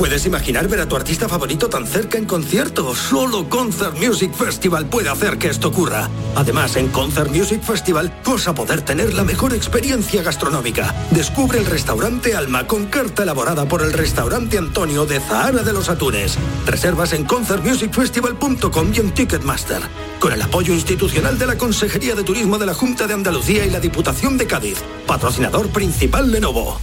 [0.00, 2.94] ¿Puedes imaginar ver a tu artista favorito tan cerca en concierto?
[2.94, 6.08] Solo Concert Music Festival puede hacer que esto ocurra.
[6.36, 10.94] Además, en Concert Music Festival vas a poder tener la mejor experiencia gastronómica.
[11.10, 15.90] Descubre el restaurante Alma con carta elaborada por el restaurante Antonio de Zahara de los
[15.90, 16.38] Atunes.
[16.64, 19.82] Reservas en concertmusicfestival.com y en Ticketmaster.
[20.18, 23.70] Con el apoyo institucional de la Consejería de Turismo de la Junta de Andalucía y
[23.70, 24.78] la Diputación de Cádiz.
[25.06, 26.80] Patrocinador principal Lenovo.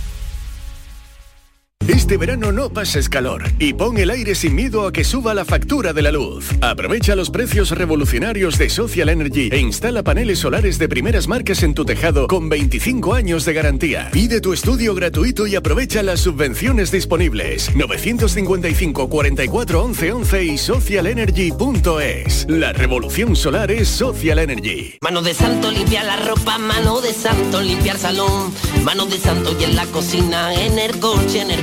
[1.87, 5.45] Este verano no pases calor y pon el aire sin miedo a que suba la
[5.45, 6.49] factura de la luz.
[6.59, 11.73] Aprovecha los precios revolucionarios de Social Energy e instala paneles solares de primeras marcas en
[11.73, 14.09] tu tejado con 25 años de garantía.
[14.11, 17.73] Pide tu estudio gratuito y aprovecha las subvenciones disponibles.
[17.73, 22.47] 955 44 11 11 y socialenergy.es.
[22.49, 24.97] La revolución solar es Social Energy.
[24.99, 28.51] Mano de santo limpia la ropa, mano de santo limpiar salón,
[28.83, 31.61] mano de santo y en la cocina, en el coche, en el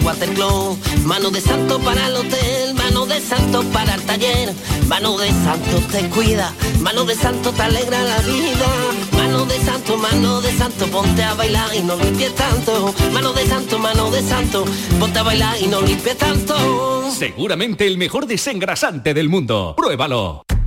[1.05, 4.53] mano de santo para el hotel, mano de santo para el taller,
[4.87, 8.67] mano de santo te cuida, mano de santo te alegra la vida,
[9.13, 13.47] mano de santo, mano de santo, ponte a bailar y no limpies tanto, mano de
[13.47, 14.65] santo, mano de santo,
[14.99, 17.11] ponte a bailar y no limpies tanto.
[17.11, 19.75] Seguramente el mejor desengrasante del mundo.
[19.77, 20.45] Pruébalo.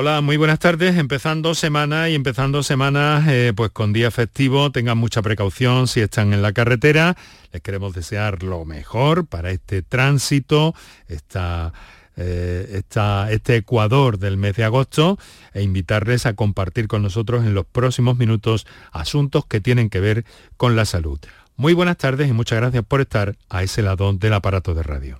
[0.00, 0.96] Hola, muy buenas tardes.
[0.96, 4.70] Empezando semana y empezando semana eh, pues con día festivo.
[4.70, 7.16] Tengan mucha precaución si están en la carretera.
[7.52, 10.72] Les queremos desear lo mejor para este tránsito,
[11.08, 15.18] eh, esta- este Ecuador del mes de agosto
[15.52, 20.24] e invitarles a compartir con nosotros en los próximos minutos asuntos que tienen que ver
[20.56, 21.18] con la salud.
[21.56, 25.16] Muy buenas tardes y muchas gracias por estar a ese lado del aparato de radio.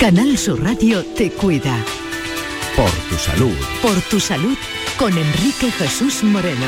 [0.00, 1.76] Canal Sur Radio te cuida.
[2.74, 3.54] Por tu salud.
[3.82, 4.56] Por tu salud
[4.98, 6.64] con Enrique Jesús Moreno.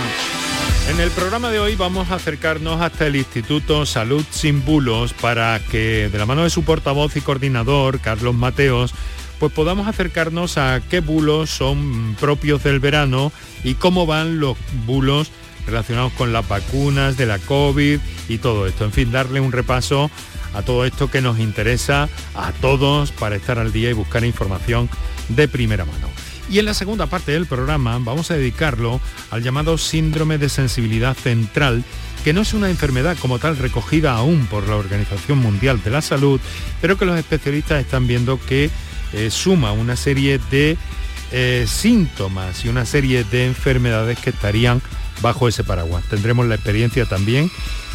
[0.90, 5.58] En el programa de hoy vamos a acercarnos hasta el Instituto Salud Sin Bulos para
[5.70, 8.92] que de la mano de su portavoz y coordinador, Carlos Mateos,
[9.38, 13.32] pues podamos acercarnos a qué bulos son propios del verano
[13.64, 15.30] y cómo van los bulos
[15.66, 18.84] relacionados con las vacunas de la COVID y todo esto.
[18.84, 20.10] En fin, darle un repaso
[20.54, 24.88] a todo esto que nos interesa a todos para estar al día y buscar información
[25.28, 26.08] de primera mano.
[26.50, 29.00] Y en la segunda parte del programa vamos a dedicarlo
[29.30, 31.84] al llamado síndrome de sensibilidad central,
[32.24, 36.02] que no es una enfermedad como tal recogida aún por la Organización Mundial de la
[36.02, 36.40] Salud,
[36.80, 38.70] pero que los especialistas están viendo que
[39.12, 40.76] eh, suma una serie de
[41.30, 44.82] eh, síntomas y una serie de enfermedades que estarían
[45.22, 46.04] bajo ese paraguas.
[46.10, 47.50] Tendremos la experiencia también,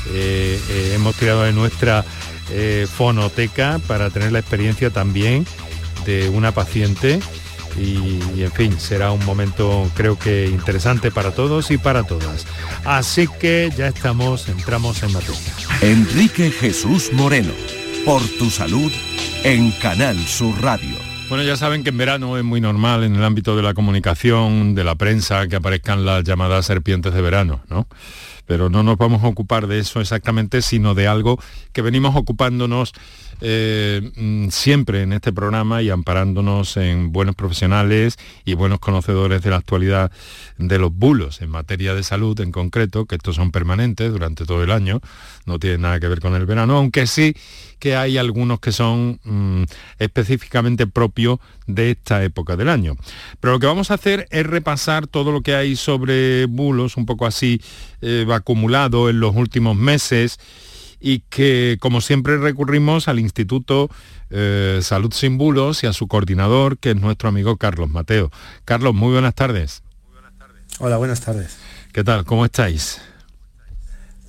[0.10, 2.06] eh, hemos tirado de nuestra
[2.52, 5.46] eh, fonoteca para tener la experiencia también
[6.06, 7.20] de una paciente
[7.80, 12.46] y, en fin, será un momento creo que interesante para todos y para todas.
[12.86, 15.54] Así que ya estamos, entramos en materia.
[15.82, 17.54] Enrique Jesús Moreno,
[18.06, 18.92] por tu salud
[19.44, 20.96] en Canal Sur Radio.
[21.30, 24.76] Bueno, ya saben que en verano es muy normal en el ámbito de la comunicación,
[24.76, 27.88] de la prensa, que aparezcan las llamadas serpientes de verano, ¿no?
[28.48, 31.40] Pero no nos vamos a ocupar de eso exactamente, sino de algo
[31.74, 32.94] que venimos ocupándonos
[33.40, 39.52] eh, mm, siempre en este programa y amparándonos en buenos profesionales y buenos conocedores de
[39.52, 40.12] la actualidad
[40.58, 44.64] de los bulos en materia de salud en concreto, que estos son permanentes durante todo
[44.64, 45.02] el año,
[45.46, 47.36] no tienen nada que ver con el verano, aunque sí
[47.80, 49.64] que hay algunos que son mm,
[50.00, 52.96] específicamente propios de esta época del año.
[53.40, 57.06] Pero lo que vamos a hacer es repasar todo lo que hay sobre bulos, un
[57.06, 57.62] poco así
[58.02, 60.40] eh, acumulado en los últimos meses
[61.00, 63.90] y que como siempre recurrimos al Instituto
[64.30, 68.32] eh, Salud Sin Bulos y a su coordinador, que es nuestro amigo Carlos Mateo.
[68.66, 69.84] Carlos, muy buenas tardes.
[70.80, 71.58] Hola, buenas tardes.
[71.94, 72.26] ¿Qué tal?
[72.26, 73.02] ¿Cómo estáis?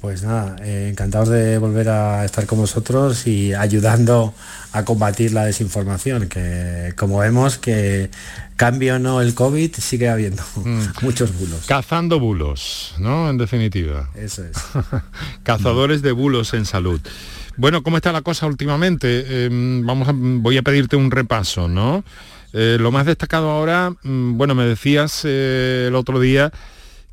[0.01, 4.33] Pues nada, eh, encantados de volver a estar con vosotros y ayudando
[4.73, 8.09] a combatir la desinformación, que como vemos que
[8.59, 10.83] cambio no el COVID, sigue habiendo mm.
[11.01, 11.65] muchos bulos.
[11.67, 13.31] Cazando bulos, ¿no?
[13.31, 14.11] En definitiva.
[14.15, 14.57] Eso es.
[15.45, 17.01] Cazadores de bulos en salud.
[17.57, 19.47] Bueno, ¿cómo está la cosa últimamente?
[19.47, 22.05] Em, vamos a, voy a pedirte un repaso, ¿no?
[22.53, 26.53] Eh, lo más destacado ahora, mm, bueno, me decías eh, el otro día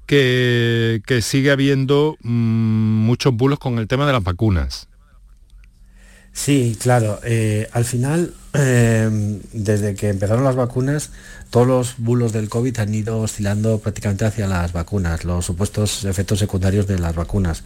[0.05, 2.29] que, sigue habiendo mm,
[3.05, 4.87] muchos bulos con el tema de las vacunas.
[6.35, 7.19] Sí, claro.
[7.23, 11.11] Eh, al final, eh, desde que empezaron las vacunas,
[11.49, 16.39] todos los bulos del COVID han ido oscilando prácticamente hacia las vacunas, los supuestos efectos
[16.39, 17.63] secundarios de las vacunas.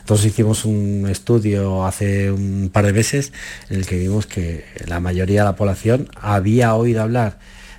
[0.00, 3.32] Entonces hicimos un estudio hace un par de meses
[3.70, 7.38] en el que vimos que la mayoría de la población había oído hablar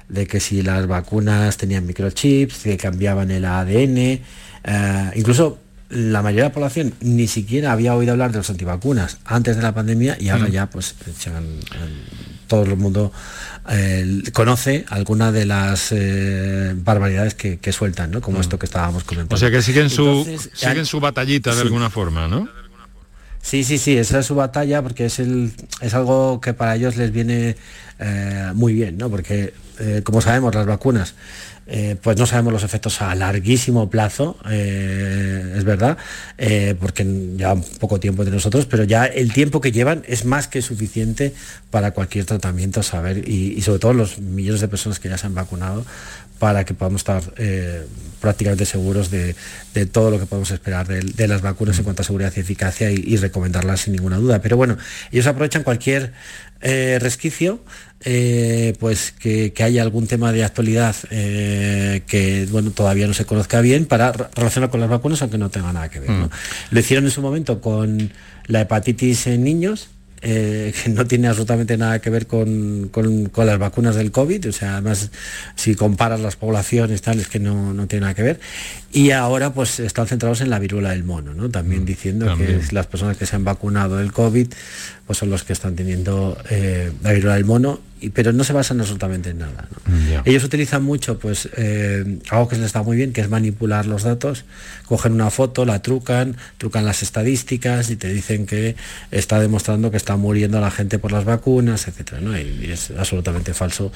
[0.10, 3.98] de que si las vacunas tenían microchips, que cambiaban el ADN,
[4.64, 5.60] eh, incluso
[5.92, 9.62] la mayoría de la población ni siquiera había oído hablar de los antivacunas antes de
[9.62, 10.52] la pandemia y ahora mm.
[10.52, 10.96] ya pues
[12.48, 13.12] todo el mundo
[13.70, 18.22] eh, conoce alguna de las eh, barbaridades que, sueltan, ¿no?
[18.22, 18.42] Como mm.
[18.42, 19.36] esto que estábamos comentando.
[19.36, 22.48] O sea que siguen su, siguen su batallita de alguna forma, ¿no?
[23.42, 25.52] Sí, sí, sí, esa es su batalla porque es, el,
[25.82, 27.58] es algo que para ellos les viene
[28.54, 29.10] muy bien, ¿no?
[29.10, 31.16] Porque eh, como sabemos, las vacunas,
[31.68, 35.98] eh, pues no sabemos los efectos a larguísimo plazo, eh, es verdad,
[36.80, 37.06] porque
[37.36, 41.34] ya poco tiempo de nosotros, pero ya el tiempo que llevan es más que suficiente
[41.70, 45.36] para cualquier tratamiento, saber, y, sobre todo los millones de personas que ya se han
[45.36, 45.86] vacunado,
[46.40, 47.22] para que podamos estar
[48.20, 49.36] prácticamente seguros de,
[49.92, 53.16] todo lo que podemos esperar de, las vacunas en cuanto a seguridad y eficacia y,
[53.18, 54.42] recomendarlas sin ninguna duda.
[54.42, 54.78] Pero bueno,
[55.12, 56.14] ellos aprovechan cualquier
[56.60, 57.64] resquicio
[58.04, 63.62] eh, pues que, haya algún tema de actualidad eh, que bueno todavía no se conozca
[63.62, 66.10] bien para relacionar con las vacunas aunque no tenga nada que ver.
[66.10, 66.30] Mm.
[66.72, 68.12] Lo hicieron en su momento con
[68.48, 69.90] la hepatitis en niños
[70.24, 72.92] eh, que no tiene absolutamente nada que ver con,
[73.36, 75.10] las vacunas del COVID, o sea, además
[75.56, 78.40] si comparas las poblaciones tal, es que no, tiene nada que ver.
[78.92, 81.50] Y ahora pues están centrados en la viruela del mono, ¿no?
[81.50, 84.48] También mm, diciendo que las personas que se han vacunado del COVID
[85.12, 88.54] pues son los que están teniendo eh, la viruela del mono, y, pero no se
[88.54, 89.68] basan absolutamente en nada.
[90.24, 94.04] Ellos utilizan mucho pues eh, algo que les está muy bien, que es manipular los
[94.04, 94.46] datos,
[94.86, 98.78] cogen una foto, la trucan, trucan las estadísticas y te dicen que
[99.12, 102.38] está demostrando que está muriendo la gente por las vacunas, etcétera, ¿no?
[102.40, 103.92] y, es absolutamente falso.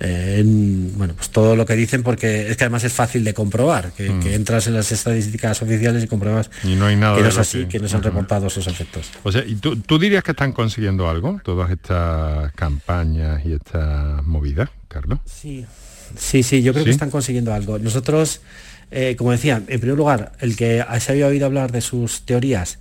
[0.00, 3.92] Eh, bueno, pues todo lo que dicen porque es que además es fácil de comprobar,
[3.92, 4.26] que, mm.
[4.26, 7.66] entras en las estadísticas oficiales y compruebas y no hay nada que no es así,
[7.66, 9.10] que, no se han reportado esos efectos.
[9.22, 14.70] O sea, ¿y tú, dirías que están consiguiendo algo, todas estas campañas y estas movidas,
[14.88, 15.18] Carlos?
[15.26, 15.66] Sí,
[16.16, 17.78] sí, sí, yo creo que están consiguiendo algo.
[17.78, 18.40] Nosotros,
[18.90, 22.78] eh, como decía, en primer lugar, el que se había oído hablar de sus teorías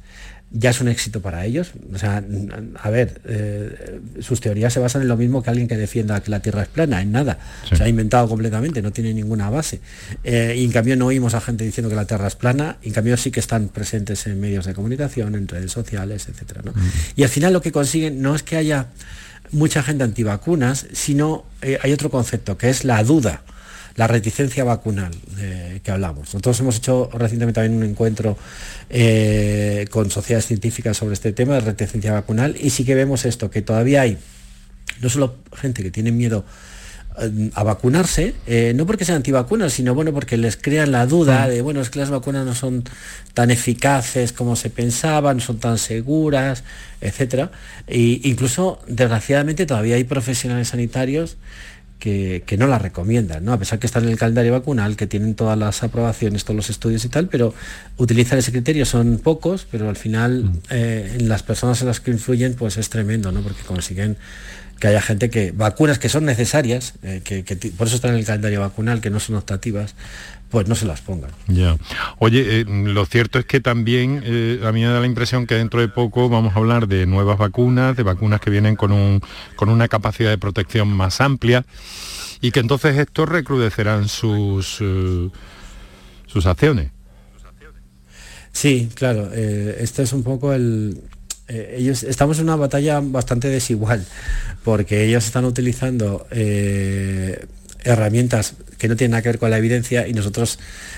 [0.51, 1.71] ya es un éxito para ellos.
[1.93, 2.23] O sea,
[2.81, 6.31] a ver, eh, sus teorías se basan en lo mismo que alguien que defienda que
[6.31, 7.37] la Tierra es plana, en nada.
[7.71, 9.81] Se ha inventado completamente, no tiene ninguna base.
[10.23, 12.93] Eh, y en cambio no oímos a gente diciendo que la Tierra es plana, en
[12.93, 16.59] cambio sí que están presentes en medios de comunicación, en redes sociales, etc.
[17.15, 18.87] Y al final lo que consiguen no es que haya
[19.51, 23.43] mucha gente antivacunas, sino eh, hay otro concepto, que es la duda
[23.95, 26.33] la reticencia vacunal eh, que hablamos.
[26.33, 28.37] Nosotros hemos hecho recientemente también un encuentro
[28.89, 33.49] eh, con sociedades científicas sobre este tema de reticencia vacunal y sí que vemos esto,
[33.49, 34.17] que todavía hay
[35.01, 36.43] no solo gente que tiene miedo
[37.21, 38.35] eh, a vacunarse,
[38.75, 41.49] no porque sean antivacunas, sino bueno, porque les crean la duda mm.
[41.49, 42.83] de, bueno, es que las vacunas no son
[43.33, 46.65] tan eficaces como se pensaba, no son tan seguras,
[46.99, 47.49] etc.
[47.87, 51.37] E incluso, desgraciadamente, todavía hay profesionales sanitarios
[51.99, 53.53] que, no la recomiendan, ¿no?
[53.53, 56.69] A pesar que están en el calendario vacunal, que tienen todas las aprobaciones, todos los
[56.69, 57.53] estudios y tal, pero
[57.97, 60.59] utilizan ese criterio, son pocos, pero al final mm.
[60.69, 63.41] eh, en las personas en las que influyen, pues es tremendo, ¿no?
[63.41, 64.17] Porque consiguen
[64.79, 67.44] que haya gente que vacunas que son necesarias, eh, que,
[67.77, 69.96] por eso están en el calendario vacunal, que no son optativas,
[70.50, 71.32] pues no se las pongan.
[71.48, 71.77] Ya.
[72.20, 75.55] Oye, eh, lo cierto es que también eh, a mí me da la impresión que
[75.55, 79.22] dentro de poco vamos a hablar de nuevas vacunas, de vacunas que vienen con, un,
[79.55, 81.65] con una capacidad de protección más amplia
[82.41, 84.84] y que entonces estos recrudecerán sus,
[86.27, 86.91] sus acciones.
[88.51, 91.01] Sí, claro, esto es un poco el,
[91.47, 94.03] eh, ellos estamos en una batalla bastante desigual
[94.63, 97.45] porque ellos están utilizando eh,
[97.83, 100.57] herramientas que no tienen nada que ver con la evidencia y nosotros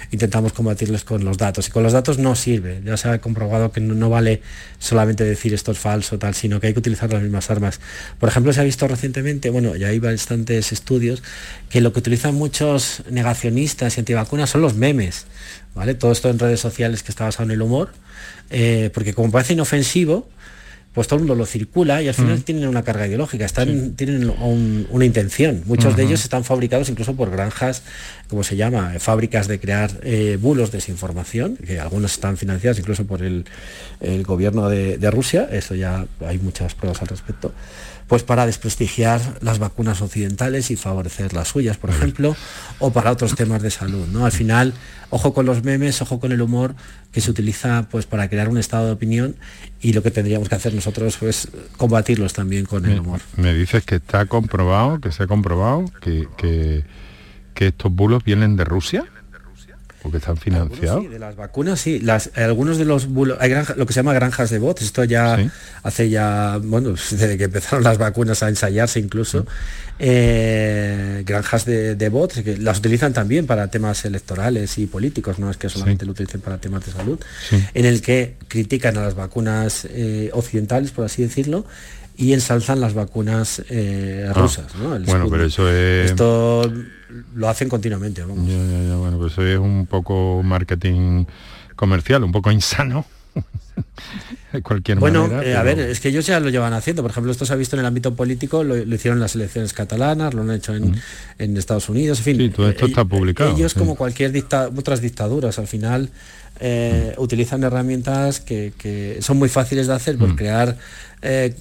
[0.10, 1.68] intentamos combatirles con los datos.
[1.68, 4.42] Y con los datos no sirve, ya se ha comprobado que no, vale
[4.80, 7.80] solamente decir esto es falso, tal, sino que hay que utilizar las mismas armas.
[8.20, 11.24] Por ejemplo, se ha visto recientemente, bueno, ya hay bastantes estudios,
[11.70, 15.25] que lo que utilizan muchos negacionistas y antivacunas son los memes.
[15.75, 15.94] ¿vale?
[15.94, 17.92] Todo esto en redes sociales que está basado en el humor,
[18.50, 20.27] eh, porque como parece inofensivo,
[20.98, 22.42] pues todo el mundo lo circula y al final mm.
[22.42, 24.34] tienen una carga ideológica, están, tienen
[24.89, 25.62] una intención.
[25.68, 27.84] Muchos de ellos están fabricados incluso por granjas,
[28.27, 33.06] como se llama, fábricas de crear eh, bulos de desinformación, que algunos están financiados incluso
[33.06, 33.46] por el,
[34.24, 37.54] gobierno de, de, Rusia, eso ya hay muchas pruebas al respecto,
[38.08, 42.36] pues para desprestigiar las vacunas occidentales y favorecer las suyas, por ejemplo,
[42.80, 44.08] o para otros temas de salud.
[44.08, 44.25] ¿no?
[44.25, 44.74] Al final
[45.10, 46.75] ojo con los memes, ojo con el humor
[47.12, 49.36] que se utiliza pues para crear un estado de opinión
[49.82, 53.22] y lo que tendríamos que hacer nosotros es combatirlos también con el humor.
[53.36, 56.84] Me dices que está comprobado, que se ha comprobado que, que,
[57.54, 59.06] que estos bulos vienen de Rusia
[60.12, 61.04] que están financiados.
[61.04, 62.00] Sí, de las vacunas sí.
[62.00, 63.08] Las, algunos de los
[63.40, 64.82] hay lo que se llama granjas de bots.
[64.82, 65.38] Esto ya
[65.84, 69.46] hace ya, bueno, desde que empezaron las vacunas a ensayarse incluso.
[70.00, 75.58] Eh, granjas de, bots que las utilizan también para temas electorales y políticos, no es
[75.58, 77.20] que solamente lo utilicen para temas de salud,
[77.74, 81.66] en el que critican a las vacunas eh, occidentales, por así decirlo,
[82.18, 84.74] y ensalzan las vacunas eh, ah, rusas.
[85.06, 86.10] bueno, pero eso es...
[86.10, 86.70] Esto
[87.36, 88.24] lo hacen continuamente.
[88.24, 91.26] bueno, pues eso es un poco marketing
[91.76, 93.06] comercial, un poco insano.
[94.54, 95.46] De cualquier bueno, manera.
[95.46, 97.02] Eh, a ver, es que ellos ya lo llevan haciendo.
[97.02, 99.74] Por ejemplo, esto se ha visto en el ámbito político, lo, hicieron en las elecciones
[99.74, 102.38] catalanas, lo han hecho en, Estados Unidos, en fin.
[102.38, 103.56] Sí, todo esto está publicado.
[103.56, 106.10] Ellos, como cualquier dicta, otras dictaduras, al final
[106.60, 110.78] eh, utilizan herramientas que, son muy fáciles de hacer por crear
[111.22, 111.54] eh,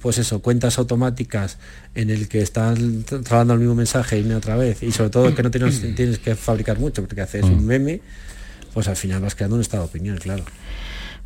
[0.00, 1.58] pues eso, cuentas automáticas
[1.94, 5.34] en el que están trabajando el mismo mensaje y una otra vez, y sobre todo
[5.34, 8.00] que no tienes, tienes que fabricar mucho, porque haces un meme,
[8.74, 10.44] pues al final vas creando un estado de opinión, claro.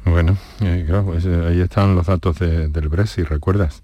[0.04, 3.82] Bueno, eh, pues, ahí están los datos del Brexit, ¿recuerdas?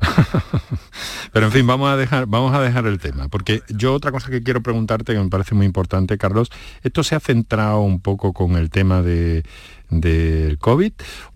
[1.32, 5.12] Pero en fin, vamos a dejar, el tema, porque yo otra cosa que quiero preguntarte,
[5.12, 6.50] que me parece muy importante, Carlos,
[6.82, 9.44] ¿esto se ha centrado un poco con el tema de,
[9.90, 10.92] del COVID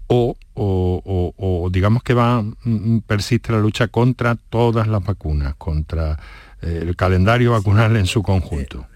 [0.06, 6.18] o, o, digamos que va, mm, persiste la lucha contra todas las vacunas, contra
[6.60, 8.86] eh, el calendario vacunal en su conjunto?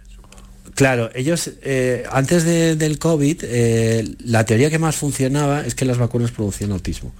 [0.77, 5.97] Claro, ellos, eh, antes del COVID, eh, la teoría que más funcionaba es que las
[5.97, 7.15] vacunas producían autismo.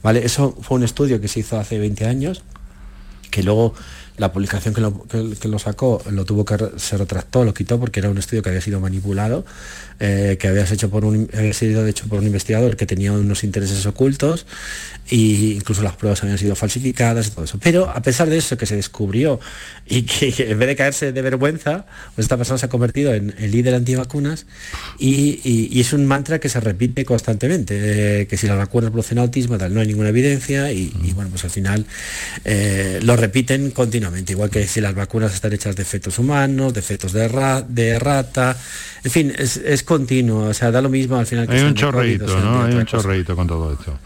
[0.00, 0.24] ¿vale?
[0.24, 2.44] Eso fue un estudio que se hizo hace 20 años,
[3.32, 3.74] que luego
[4.16, 7.98] la publicación que lo, que lo, sacó lo tuvo que se retractó, lo quitó porque
[7.98, 9.44] era un estudio que había sido manipulado
[10.00, 13.84] eh, que había, hecho por un, sido hecho por un investigador que tenía unos intereses
[13.84, 14.46] ocultos
[15.10, 17.58] e incluso las pruebas habían sido falsificadas y todo eso.
[17.62, 19.40] Pero a pesar de eso que se descubrió
[19.86, 23.34] y que, en vez de caerse de vergüenza, pues esta persona se ha convertido en
[23.38, 24.46] el líder antivacunas
[24.98, 29.18] y, y, es un mantra que se repite constantemente, eh, que si las vacunas producen
[29.18, 31.84] autismo tal, no hay ninguna evidencia y, bueno, pues al final
[32.44, 36.82] eh, lo repiten continuamente, igual que si las vacunas están hechas de fetos humanos, de
[36.82, 37.28] fetos de,
[37.68, 38.56] de rata,
[39.02, 41.48] en fin, es, es continuo, o sea, da lo mismo al final.
[41.48, 42.62] Que Hay un chorreito, ¿no?
[42.62, 43.98] Hay un chorreito con todo esto.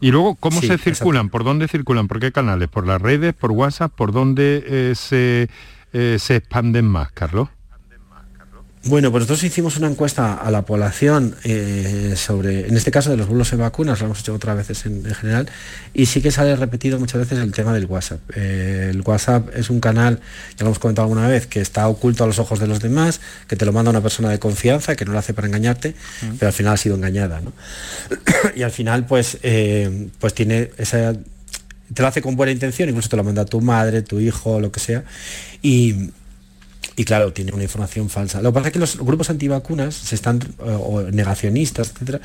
[0.00, 1.30] Y luego, ¿cómo se circulan?
[1.30, 2.08] ¿Por dónde circulan?
[2.08, 2.68] ¿Por qué canales?
[2.68, 3.32] ¿Por las redes?
[3.32, 3.92] ¿Por WhatsApp?
[3.94, 5.48] ¿Por dónde eh, se,
[5.92, 7.50] eh, se expanden más, Carlos?
[8.84, 13.16] Bueno, pues nosotros hicimos una encuesta a la población eh, sobre, en este caso de
[13.16, 15.48] los bulos en vacunas, lo hemos hecho otras veces en, general,
[15.94, 18.18] y sí que sale repetido muchas veces el tema del WhatsApp.
[18.34, 20.18] Eh, el WhatsApp es un canal,
[20.56, 23.20] ya lo hemos comentado alguna vez, que está oculto a los ojos de los demás,
[23.46, 25.94] que te lo manda una persona de confianza, que no lo hace para engañarte,
[26.40, 27.40] pero al final ha sido engañada.
[28.56, 31.14] y al final, pues, eh, pues tiene esa
[31.94, 34.72] te lo hace con buena intención, incluso te lo manda tu madre, tu hijo, lo
[34.72, 35.04] que sea,
[35.60, 36.10] y,
[36.96, 38.42] y claro, tiene una información falsa.
[38.42, 42.20] Lo que pasa es que los grupos antivacunas se están, o negacionistas, etcétera,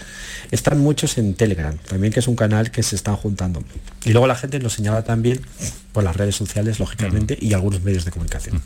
[0.52, 3.64] están muchos en Telegram, también que es un canal que se están juntando.
[4.04, 5.42] Y luego la gente nos señala también
[5.94, 8.62] por las redes sociales, lógicamente, y algunos medios de comunicación.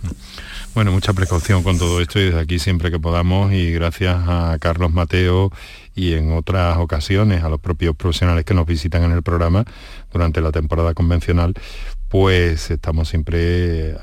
[0.74, 4.58] Bueno, mucha precaución con todo esto y desde aquí siempre que podamos y gracias a
[4.60, 5.51] Carlos Mateo
[5.96, 9.65] y en otras ocasiones a los propios profesionales que nos visitan en el programa
[10.12, 11.53] durante la temporada convencional,
[12.08, 13.96] pues estamos siempre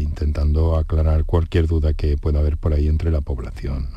[0.00, 3.88] intentando aclarar cualquier duda que pueda haber por ahí entre la población.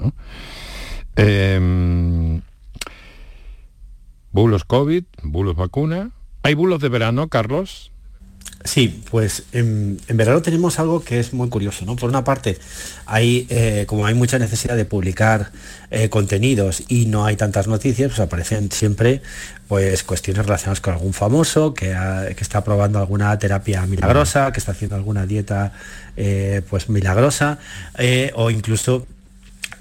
[1.15, 2.41] Em,
[4.31, 6.11] bulos COVID, bulos vacuna.
[6.43, 7.91] ¿Hay bulos de verano, Carlos?
[8.65, 11.95] Sí, pues en, verano tenemos algo que es muy curioso, ¿no?
[11.95, 12.57] Por una parte,
[13.05, 15.51] hay, eh, como hay mucha necesidad de publicar
[15.91, 19.21] eh, contenidos y no hay tantas noticias, pues aparecen siempre
[19.69, 21.95] pues cuestiones relacionadas con algún famoso que,
[22.37, 25.71] está probando alguna terapia milagrosa, que está haciendo alguna dieta
[26.17, 27.59] eh, pues milagrosa,
[28.35, 29.07] o incluso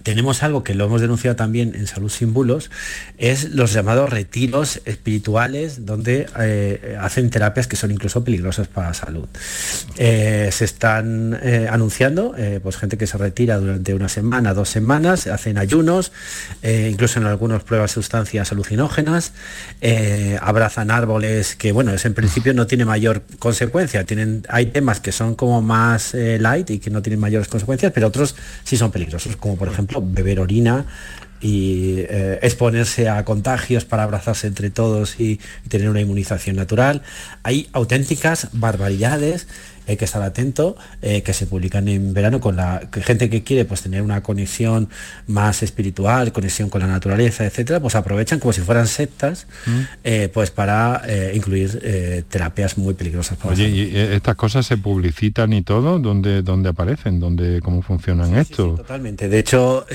[0.08, 2.70] tenemos algo que lo hemos denunciado también en Salud sin Bulos,
[3.18, 8.94] es los llamados retiros espirituales donde eh, hacen terapias que son incluso peligrosas para la
[8.94, 9.28] salud.
[9.98, 15.26] Eh, se están eh, anunciando pues gente que se retira durante una semana, dos semanas,
[15.26, 16.12] hacen ayunos,
[16.62, 19.32] incluso en algunos pruebas sustancias alucinógenas,
[20.40, 24.04] abrazan árboles que bueno, es en principio no tiene mayor consecuencia.
[24.04, 28.06] Tienen, hay temas que son como más light y que no tienen mayores consecuencias, pero
[28.06, 30.86] otros sí son peligrosos, como por ejemplo beber orina
[31.40, 37.02] y eh, exponerse a contagios para abrazarse entre todos y tener una inmunización natural.
[37.42, 39.46] Hay auténticas barbaridades
[39.88, 43.64] hay que estar atento, eh, que se publican en verano con la gente que quiere
[43.64, 44.88] pues tener una conexión
[45.26, 49.80] más espiritual, conexión con la naturaleza, etcétera, pues aprovechan como si fueran sectas, mm.
[50.04, 51.58] eh, pues para eh, incluir
[52.28, 53.38] terapias muy peligrosas.
[53.44, 55.98] Oye, ¿y estas cosas se publicitan y todo?
[55.98, 57.18] ¿Dónde, dónde aparecen?
[57.18, 58.74] ¿Dónde, ¿Cómo funcionan esto?
[58.74, 59.28] totalmente.
[59.28, 59.86] De hecho,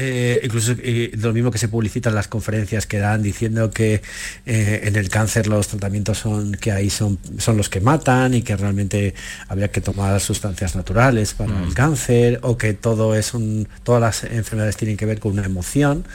[0.41, 0.75] incluso
[1.17, 4.01] lo mismo que se publicitan las conferencias que dan diciendo que
[4.45, 8.55] en el cáncer los tratamientos son que ahí son, son los que matan y que
[8.55, 9.13] realmente
[9.47, 11.73] habría que tomar sustancias naturales para el mm.
[11.73, 16.05] cáncer o que todo es un, todas las enfermedades tienen que ver con una emoción,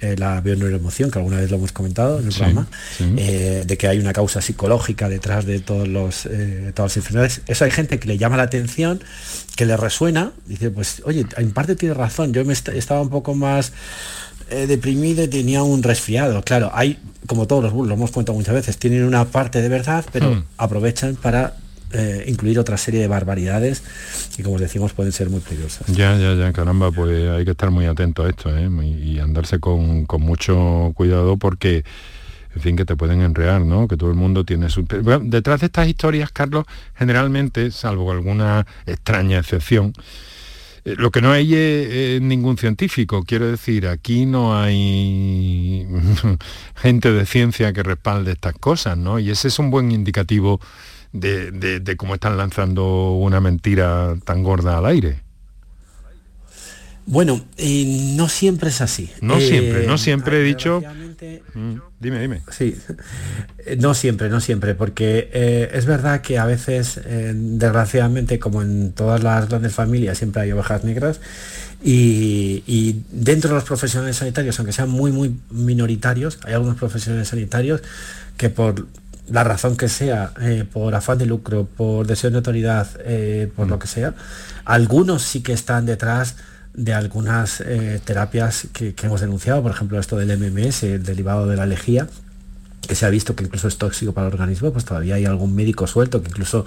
[0.00, 2.66] eh, la bioneuroemoción, que alguna vez lo hemos comentado en el programa,
[3.00, 7.40] eh, de que hay una causa psicológica detrás de todos los, eh, todas las enfermedades.
[7.46, 9.02] Eso hay gente que le llama la atención,
[9.56, 13.34] que le resuena, dice, pues oye, en parte tiene razón, yo me estaba un poco
[13.34, 13.72] más
[14.50, 16.42] deprimido y tenía un resfriado.
[16.42, 20.04] Claro, hay, como todos los lo hemos contado muchas veces, tienen una parte de verdad,
[20.12, 20.44] pero mm.
[20.58, 21.54] aprovechan para
[21.92, 23.82] eh, incluir otra serie de barbaridades
[24.38, 25.86] y como decimos pueden ser muy peligrosas.
[25.88, 28.68] Ya, ya, ya, caramba, pues hay que estar muy atento a esto ¿eh?
[28.84, 31.84] y andarse con, mucho cuidado porque
[32.54, 33.88] en fin, que te pueden enrear, ¿no?
[33.88, 34.86] Que todo el mundo tiene su...
[35.22, 39.94] detrás de estas historias, Carlos, generalmente, salvo alguna extraña excepción,
[40.84, 45.86] eh, lo que no hay es, ningún científico, quiero decir, aquí no hay
[46.74, 49.18] gente de ciencia que respalde estas cosas, ¿no?
[49.18, 50.60] Y ese es un buen indicativo
[51.12, 55.20] de, cómo están lanzando una mentira tan gorda al aire.
[57.04, 59.10] Bueno, eh, no siempre es así.
[59.20, 60.82] No siempre, no eh, siempre he dicho...
[61.54, 62.42] Mm, dime, dime.
[62.50, 62.76] Sí,
[63.66, 69.22] eh, no siempre, no siempre, porque es verdad que a veces, desgraciadamente, como en todas
[69.22, 71.20] las grandes familias, siempre hay ovejas negras,
[71.84, 77.26] y, y, dentro de los profesionales sanitarios, aunque sean muy, muy minoritarios, hay algunos profesionales
[77.26, 77.82] sanitarios
[78.36, 78.86] que por
[79.28, 83.68] la razón que sea, eh, por afán de lucro, por deseo de autoridad, eh, por
[83.68, 84.14] lo que sea,
[84.64, 86.36] algunos sí que están detrás
[86.74, 91.56] de algunas eh, terapias que, hemos denunciado, por ejemplo esto del MMS, el derivado de
[91.56, 92.08] la lejía,
[92.86, 95.54] que se ha visto que incluso es tóxico para el organismo, pues todavía hay algún
[95.54, 96.64] médico suelto que incluso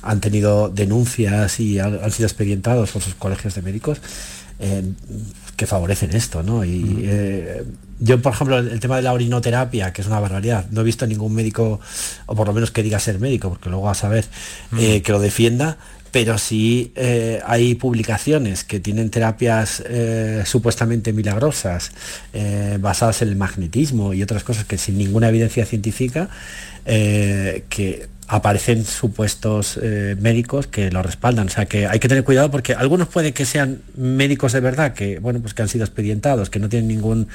[0.00, 4.00] han tenido denuncias y han, sido expedientados por sus colegios de médicos
[5.58, 6.64] que favorecen esto, ¿no?
[6.64, 7.64] Y eh,
[8.00, 11.06] yo, por ejemplo, el, tema de la orinoterapia, que es una barbaridad, no he visto
[11.06, 11.80] ningún médico,
[12.26, 14.24] o por lo menos que diga ser médico, porque luego a saber
[14.78, 15.78] eh, que lo defienda,
[16.10, 19.82] pero sí eh, hay publicaciones que tienen terapias
[20.44, 21.92] supuestamente milagrosas
[22.80, 26.30] basadas en el magnetismo y otras cosas que sin ninguna evidencia científica
[26.86, 31.46] que aparecen supuestos eh, médicos que lo respaldan.
[31.46, 34.92] O sea que hay que tener cuidado porque algunos puede que sean médicos de verdad,
[34.92, 37.28] que bueno, pues que han sido expedientados, que no tienen ningún,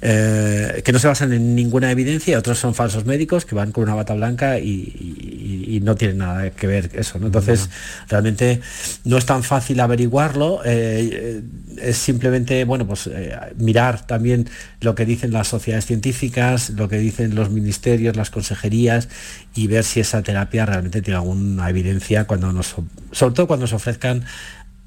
[0.00, 3.84] eh, que no se basan en ninguna evidencia, otros son falsos médicos que van con
[3.84, 7.18] una bata blanca y, no tienen nada que ver eso.
[7.22, 7.70] Entonces,
[8.08, 8.60] realmente
[9.04, 10.60] no es tan fácil averiguarlo.
[10.62, 11.40] Eh,
[11.80, 13.08] es simplemente, bueno, pues
[13.56, 14.46] mirar también
[14.82, 19.08] lo que dicen las sociedades científicas, lo que dicen los ministerios, las consejerías
[19.54, 22.76] y ver si esa terapia realmente tiene alguna evidencia cuando nos,
[23.10, 24.24] sobre todo cuando nos ofrezcan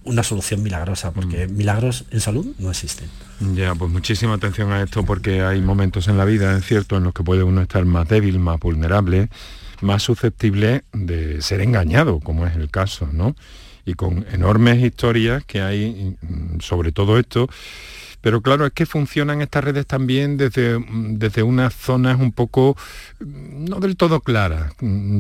[0.06, 1.56] una solución milagrosa, porque mm.
[1.56, 3.10] milagros en salud no existen.
[3.56, 7.04] Ya, pues muchísima atención a esto porque hay momentos en la vida, es cierto, en
[7.04, 9.30] los que puede uno estar más débil, más vulnerable,
[9.82, 13.36] más susceptible de ser engañado, como es el caso, ¿no?
[13.86, 17.50] Y con enormes historias que hay mm, sobre todo esto.
[18.24, 22.76] Pero claro, es que funcionan estas redes también desde, mm, desde unas zonas un poco
[23.20, 24.74] no del todo claras.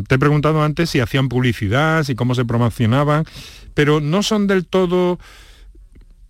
[0.07, 3.25] Te he preguntado antes si hacían publicidad, si cómo se promocionaban
[3.73, 5.19] pero no son del todo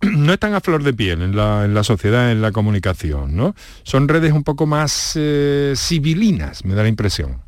[0.00, 3.54] no están a flor de piel en la, sociedad, en la comunicación, ¿no?
[3.82, 7.42] Son redes un poco más eh, civilinas, me da la impresión.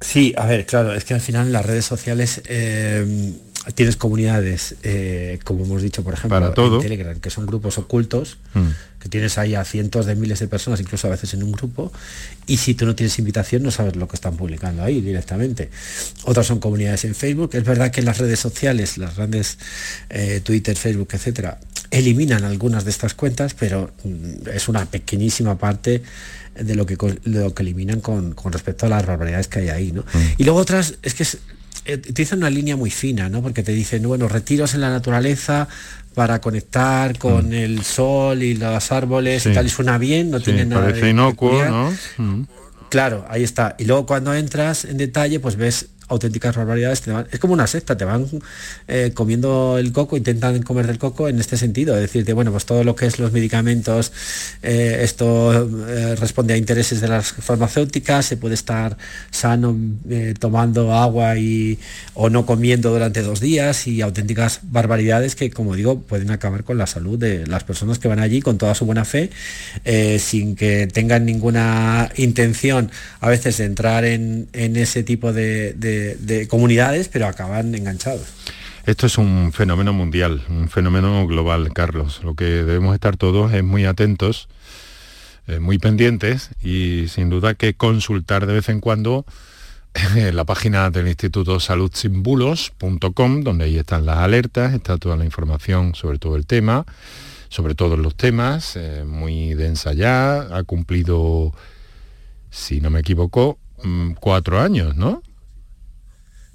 [0.00, 3.34] Sí, a ver, claro, es que al final las redes sociales eh,
[3.74, 9.00] tienes comunidades, eh, como hemos dicho, por ejemplo, en Telegram, que son grupos ocultos, mm.
[9.00, 11.92] que tienes ahí a cientos de miles de personas, incluso a veces en un grupo,
[12.46, 15.70] y si tú no tienes invitación no sabes lo que están publicando ahí directamente.
[16.24, 17.50] Otras son comunidades en Facebook.
[17.52, 19.58] Es verdad que las redes sociales, las grandes
[20.08, 21.58] eh, Twitter, Facebook, etcétera,
[21.90, 26.02] eliminan algunas de estas cuentas, pero mm, es una pequeñísima parte
[26.54, 29.92] de lo que, lo que eliminan con, respecto a las barbaridades que hay ahí.
[29.92, 30.02] ¿no?
[30.02, 30.18] Mm.
[30.38, 31.38] Y luego otras, es que eh,
[31.86, 33.42] utilizan una línea muy fina, ¿no?
[33.42, 35.68] Porque te dicen, bueno, retiros en la naturaleza
[36.14, 37.54] para conectar con mm.
[37.54, 41.64] el sol y los árboles y tal, y suena bien, no tiene nada parece inocuo,
[41.64, 41.92] ¿no?
[42.18, 42.44] Mm.
[42.88, 43.76] Claro, ahí está.
[43.78, 48.04] Y luego cuando entras en detalle, pues ves auténticas barbaridades, es como una secta, te
[48.04, 48.26] van
[48.88, 52.84] eh, comiendo el coco, intentan comer del coco en este sentido, decirte, bueno, pues todo
[52.84, 54.12] lo que es los medicamentos,
[54.62, 58.98] eh, esto eh, responde a intereses de las farmacéuticas, se puede estar
[59.30, 59.76] sano
[60.38, 61.78] tomando agua y,
[62.14, 66.76] o no comiendo durante dos días y auténticas barbaridades que, como digo, pueden acabar con
[66.76, 69.30] la salud de las personas que van allí con toda su buena fe,
[70.18, 75.74] sin que tengan ninguna intención a veces de entrar en, ese tipo de,
[76.48, 78.26] comunidades, pero acaban enganchados.
[78.86, 82.22] Esto es un fenómeno mundial, un fenómeno global, Carlos.
[82.24, 84.48] Lo que debemos estar todos es muy atentos,
[85.46, 89.26] eh, muy pendientes y sin duda que consultar de vez en cuando
[90.32, 96.18] la página del Instituto saludsinbulos.com, donde ahí están las alertas, está toda la información sobre
[96.18, 96.86] todo el tema,
[97.48, 101.52] sobre todos los temas, eh, muy densa ya, ha cumplido,
[102.50, 105.22] si no me equivoco, mm, cuatro años, ¿no?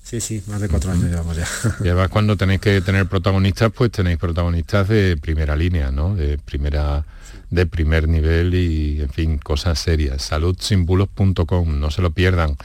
[0.06, 1.48] Sí, sí, más de cuatro años llevamos ya.
[1.84, 6.16] Y además cuando tenéis que tener protagonistas, pues tenéis protagonistas de primera línea, ¿no?
[6.16, 7.04] De primera
[7.50, 10.22] de primer nivel y, en fin, cosas serias.
[10.22, 12.56] Saludsimbulos.com, no se lo pierdan.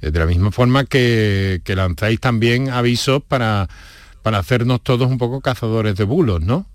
[0.00, 3.68] Eh, de la misma forma que, que lanzáis también avisos para,
[4.22, 6.66] para hacernos todos un poco cazadores de bulos, ¿no?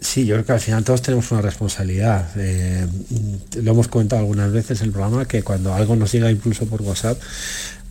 [0.00, 2.28] Sí, yo creo que al final todos tenemos una responsabilidad.
[2.36, 2.86] Eh,
[3.62, 6.82] lo hemos comentado algunas veces en el programa que cuando algo nos llega incluso por
[6.82, 7.18] WhatsApp,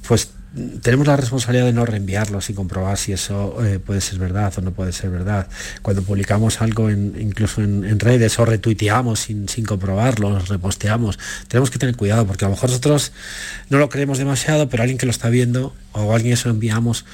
[0.08, 0.35] pues
[0.82, 4.62] tenemos la responsabilidad de no reenviarlos y comprobar si eso eh, puede ser verdad o
[4.62, 5.48] no puede ser verdad.
[5.82, 11.96] Cuando publicamos algo incluso en, redes o retuiteamos sin, sin comprobarlo, reposteamos, tenemos que tener
[11.96, 13.12] cuidado porque a lo mejor nosotros
[13.70, 17.06] no lo creemos demasiado, pero alguien que lo está viendo o alguien eso enviamos,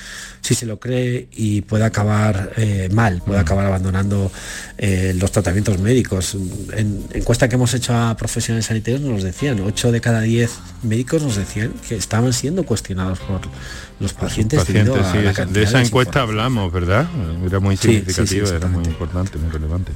[0.41, 3.41] si se lo cree y puede acabar eh, mal, puede mm.
[3.41, 4.31] acabar abandonando
[4.77, 6.35] eh, los tratamientos médicos.
[6.75, 10.51] En encuesta que hemos hecho a profesionales sanitarios nos decían, 8 de cada 10
[10.83, 13.30] médicos nos decían que estaban siendo cuestionados por
[13.99, 14.65] los pacientes.
[14.67, 17.07] de esa encuesta hablamos, ¿verdad?
[17.45, 19.93] Era muy significativo, era muy importante, muy relevante.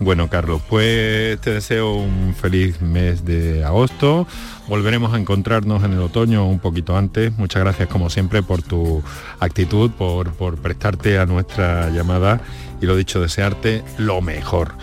[0.00, 4.28] Bueno, Carlos, pues te deseo un feliz mes de agosto.
[4.68, 7.36] Volveremos a encontrarnos en el otoño un poquito antes.
[7.36, 9.02] Muchas gracias como siempre por tu
[9.40, 12.40] actitud, por, por prestarte a nuestra llamada
[12.80, 14.74] y lo dicho, desearte lo mejor.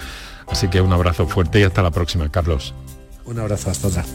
[0.48, 2.74] Así que un abrazo fuerte y hasta la próxima, Carlos.
[3.26, 4.06] Un abrazo, hasta otra.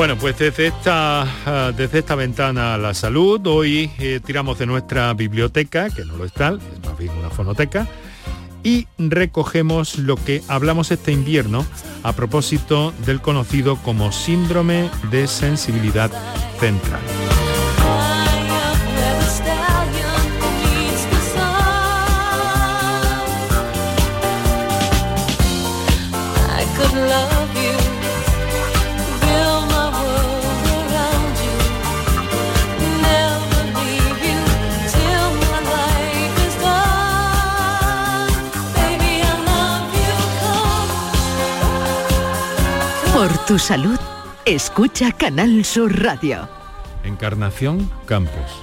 [0.00, 4.64] Bueno, pues desde esta, ah, desde esta ventana a la salud, hoy eh, tiramos de
[4.64, 7.86] nuestra biblioteca, que no lo está, es más bien una fonoteca,
[8.62, 11.66] y recogemos lo que hablamos este invierno
[12.02, 16.10] a propósito del conocido como síndrome de sensibilidad
[16.58, 17.02] central.
[43.50, 43.98] Tu salud,
[44.46, 46.48] escucha Canal Sur Radio.
[47.02, 48.62] Encarnación Campos.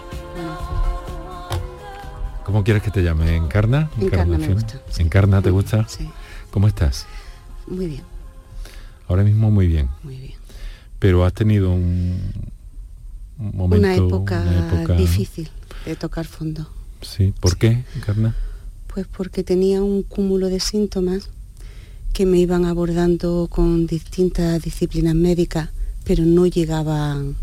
[2.45, 3.35] ¿Cómo quieres que te llame?
[3.35, 3.89] ¿Encarna?
[3.99, 4.53] Encarna me Encarnación.
[4.53, 5.01] gusta, sí.
[5.01, 5.85] ¿Encarna te gusta?
[5.89, 6.09] Sí.
[6.51, 7.05] ¿Cómo estás?
[7.67, 8.03] Muy bien,
[9.09, 9.89] Ahora mismo muy bien.
[10.03, 10.35] muy bien.
[10.99, 12.21] Pero has tenido un,
[13.39, 13.85] un momento...
[13.87, 15.49] una, época una época- difícil
[15.85, 16.65] de tocar fondo.
[17.01, 17.33] Sí.
[17.41, 18.35] ¿Por qué, Encarna?
[18.87, 21.29] Pues porque tenía un cúmulo de síntomas
[22.17, 25.69] que me iban abordando con distintas disciplinas médicas,
[26.03, 27.35] pero no llegaban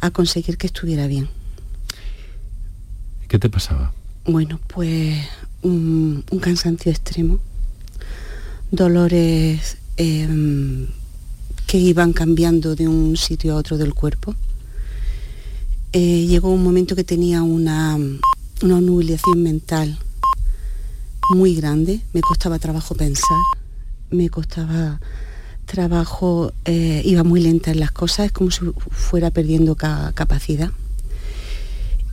[0.00, 1.28] a conseguir que estuviera bien.
[3.28, 3.92] ¿Qué te pasaba?
[4.24, 5.24] Bueno, pues
[5.62, 7.38] un, un cansancio extremo,
[8.72, 10.88] dolores em,
[11.68, 14.34] que iban cambiando de un sitio a otro del cuerpo.
[15.92, 17.96] Eh, llegó un momento que tenía una,
[18.62, 19.96] una nubilación mental
[21.30, 23.38] muy grande, me costaba trabajo pensar,
[24.10, 25.00] me costaba
[25.64, 30.70] trabajo, eh, iba muy lenta en las cosas, es como si fuera perdiendo ca- capacidad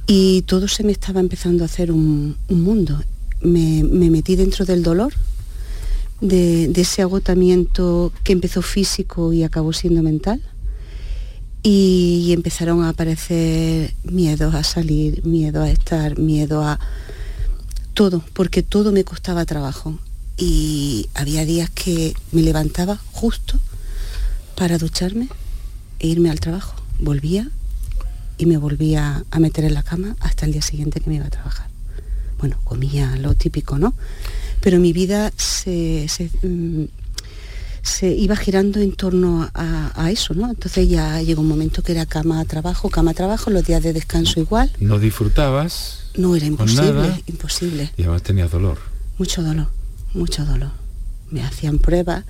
[0.07, 3.01] y todo se me estaba empezando a hacer un, un mundo.
[3.41, 5.13] Me, me metí dentro del dolor,
[6.21, 10.41] de, de ese agotamiento que empezó físico y acabó siendo mental.
[11.65, 16.77] Y, empezaron a aparecer miedos a salir, miedo a estar, miedo a
[17.93, 19.97] todo, porque todo me costaba trabajo.
[20.37, 23.59] Y había días que me levantaba justo
[24.55, 25.27] para ducharme
[25.99, 26.75] e irme al trabajo.
[26.99, 27.49] Volvía
[28.37, 31.25] y me volvía a meter en la cama hasta el día siguiente que me iba
[31.25, 31.67] a trabajar.
[32.39, 33.93] Bueno, comía lo típico, ¿no?
[34.59, 36.85] Pero mi vida se, se, mm,
[37.81, 40.49] se iba girando en torno a, a eso, ¿no?
[40.49, 44.39] Entonces ya llegó un momento que era cama, trabajo, cama, trabajo, los días de descanso
[44.39, 44.71] igual.
[44.79, 46.05] ¿No disfrutabas?
[46.15, 47.19] No, era imposible, nada?
[47.27, 47.91] imposible.
[47.97, 48.77] Y además tenías dolor.
[49.17, 49.67] Mucho dolor,
[50.13, 50.71] mucho dolor.
[51.29, 52.25] Me hacían pruebas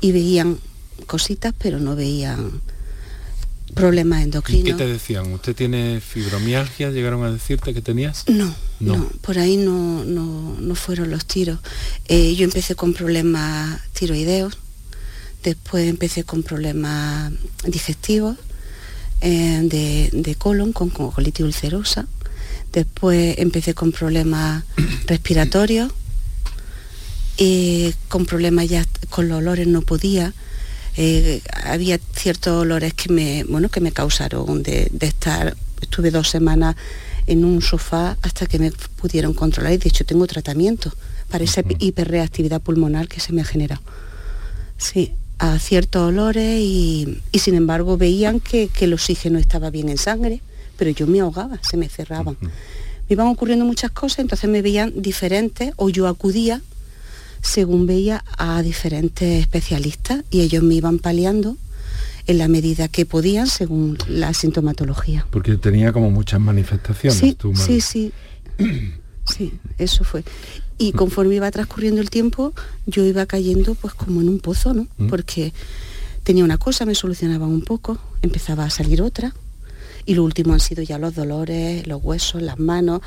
[0.00, 0.58] y veían
[1.06, 2.60] cositas, pero no veían
[3.74, 4.76] problemas ¿Y qué endocrinos.
[4.78, 5.32] te decían?
[5.32, 6.90] ¿Usted tiene fibromialgia?
[6.90, 8.24] ¿Llegaron a decirte que tenías?
[8.28, 8.96] No, No.
[8.96, 11.58] no, por ahí no, no, no fueron los tiros.
[12.06, 14.56] Eh, yo empecé con problemas tiroideos,
[15.44, 17.32] después empecé con problemas
[17.66, 18.36] digestivos,
[19.20, 22.06] eh, de, de colon, con, con colitis ulcerosa,
[22.72, 24.64] después empecé con problemas
[25.06, 25.92] respiratorios,
[27.38, 30.34] y con problemas ya con los olores no podía.
[30.96, 36.28] Eh, había ciertos olores que me, bueno, que me causaron de, de estar, estuve dos
[36.28, 36.74] semanas
[37.28, 40.92] en un sofá hasta que me pudieron controlar y de hecho tengo tratamiento
[41.30, 43.82] para esa hiperreactividad pulmonar que se me ha generado.
[44.76, 49.88] Sí, a ciertos olores y, y sin embargo veían que, que el oxígeno estaba bien
[49.88, 50.40] en sangre,
[50.76, 52.36] pero yo me ahogaba, se me cerraban.
[52.40, 52.50] Me
[53.10, 56.60] iban ocurriendo muchas cosas, entonces me veían diferentes o yo acudía
[57.40, 61.56] según veía a diferentes especialistas y ellos me iban paliando
[62.26, 65.26] en la medida que podían según la sintomatología.
[65.30, 67.18] Porque tenía como muchas manifestaciones.
[67.18, 68.12] Sí, sí, sí.
[69.28, 70.24] Sí, eso fue.
[70.78, 72.54] Y conforme iba transcurriendo el tiempo,
[72.86, 74.86] yo iba cayendo pues como en un pozo, ¿no?
[74.96, 75.08] Mm.
[75.08, 75.52] Porque
[76.22, 79.34] tenía una cosa, me solucionaba un poco, empezaba a salir otra.
[80.06, 83.02] Y lo último han sido ya los dolores, los huesos, las manos.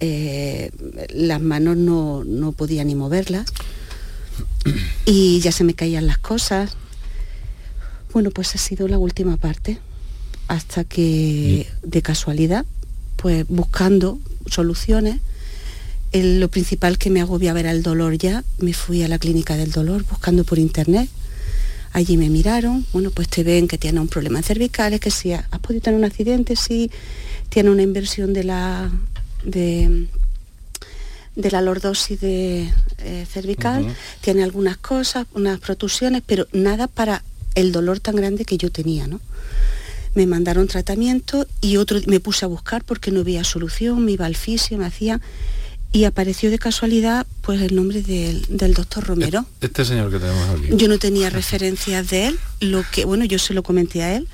[0.00, 0.70] Eh,
[1.14, 3.46] las manos no, no podía ni moverlas.
[5.04, 6.76] Y ya se me caían las cosas.
[8.12, 9.78] Bueno, pues ha sido la última parte.
[10.48, 12.64] Hasta que, de casualidad,
[13.16, 15.20] pues buscando soluciones,
[16.12, 18.44] el- lo principal que me agobiaba era el dolor ya.
[18.58, 21.08] Me fui a la clínica del dolor buscando por internet.
[21.92, 25.32] Allí me miraron, bueno, pues te ven que tiene un problema en cervicales, que si
[25.32, 26.90] has podido tener un accidente, sí,
[27.48, 28.90] tiene una inversión de la
[29.44, 30.06] de,
[31.36, 37.22] de la lordosis de, eh, cervical, tiene algunas cosas, unas protusiones, pero nada para
[37.54, 39.20] el dolor tan grande que yo tenía, ¿no?
[40.14, 44.26] Me mandaron tratamiento y otro me puse a buscar porque no había solución, me iba
[44.26, 45.20] al fisio, me hacía
[45.92, 49.46] y apareció de casualidad pues el nombre del, del doctor Romero.
[49.60, 50.68] Este señor que tenemos aquí.
[50.72, 54.28] Yo no tenía referencias de él, lo que, bueno, yo se lo comenté a él.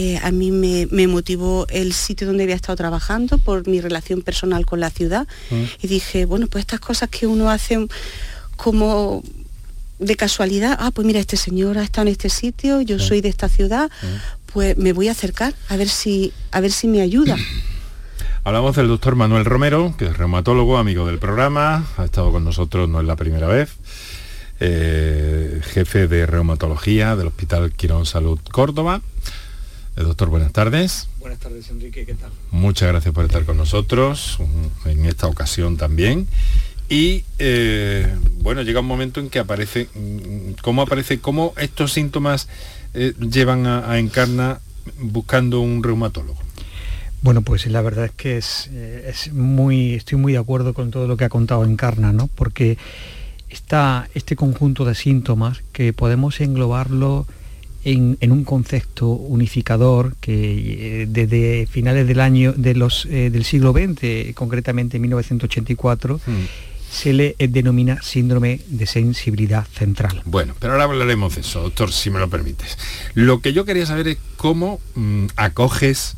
[0.00, 4.22] Eh, a mí me, me, motivó el sitio donde había estado trabajando por mi relación
[4.22, 5.62] personal con la ciudad mm.
[5.82, 7.84] y dije, bueno, pues estas cosas que uno hace
[8.56, 9.24] como
[9.98, 13.28] de casualidad, ah, pues mira, este señor ha estado en este sitio, yo soy de
[13.28, 14.52] esta ciudad, mm.
[14.52, 17.36] pues me voy a acercar a ver si, a ver si me ayuda.
[18.44, 22.88] Hablamos del doctor Manuel Romero, que es reumatólogo, amigo del programa, ha estado con nosotros,
[22.88, 23.74] no es la primera vez,
[24.60, 29.00] eh, jefe de reumatología del Hospital Quirón Salud Córdoba.
[29.98, 31.08] Eh, doctor, buenas tardes.
[31.18, 32.30] Buenas tardes, Enrique, ¿qué tal?
[32.52, 34.38] Muchas gracias por estar con nosotros
[34.84, 36.28] en esta ocasión también.
[36.88, 42.48] Y eh, bueno, llega un momento en que aparece, mm, ¿cómo aparece, cómo estos síntomas
[42.94, 44.60] llevan a, a Encarna
[45.00, 46.38] buscando un reumatólogo?
[47.20, 51.08] Bueno, pues la verdad es que es, eh, muy, estoy muy de acuerdo con todo
[51.08, 52.28] lo que ha contado Encarna, ¿no?
[52.28, 52.78] Porque
[53.48, 57.26] está este conjunto de síntomas que podemos englobarlo
[57.84, 63.72] en, un concepto unificador que eh, desde finales del año de los, eh, del siglo
[63.72, 66.30] XX, concretamente 1984, mm.
[66.90, 70.22] se le denomina síndrome de sensibilidad central.
[70.24, 72.78] Bueno, pero ahora hablaremos de eso, doctor, si me lo permites.
[73.14, 76.16] Lo que yo quería saber es cómo mm, acoges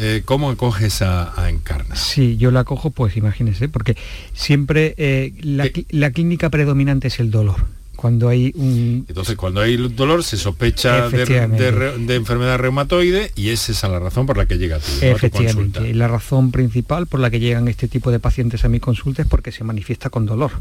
[0.00, 1.96] eh, ¿Cómo acoges a, Encarna?
[1.96, 3.96] Sí, yo la acojo, pues imagínese, porque
[4.32, 7.66] siempre eh, la, clínica predominante es el dolor
[7.98, 9.06] cuando hay un...
[9.08, 14.36] Entonces, cuando hay dolor se sospecha de, enfermedad reumatoide y esa es la razón por
[14.36, 18.12] la que llega a ti, Efectivamente, la razón principal por la que llegan este tipo
[18.12, 20.52] de pacientes a mi consulta es porque se manifiesta con dolor,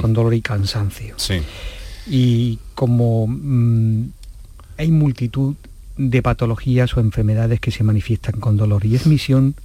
[0.00, 1.14] con dolor y cansancio.
[1.16, 1.42] Sí.
[2.06, 4.04] Y como mm,
[4.76, 5.56] hay multitud
[5.96, 8.86] de patologías o enfermedades que se manifiestan con dolor.
[8.86, 9.56] Y es misión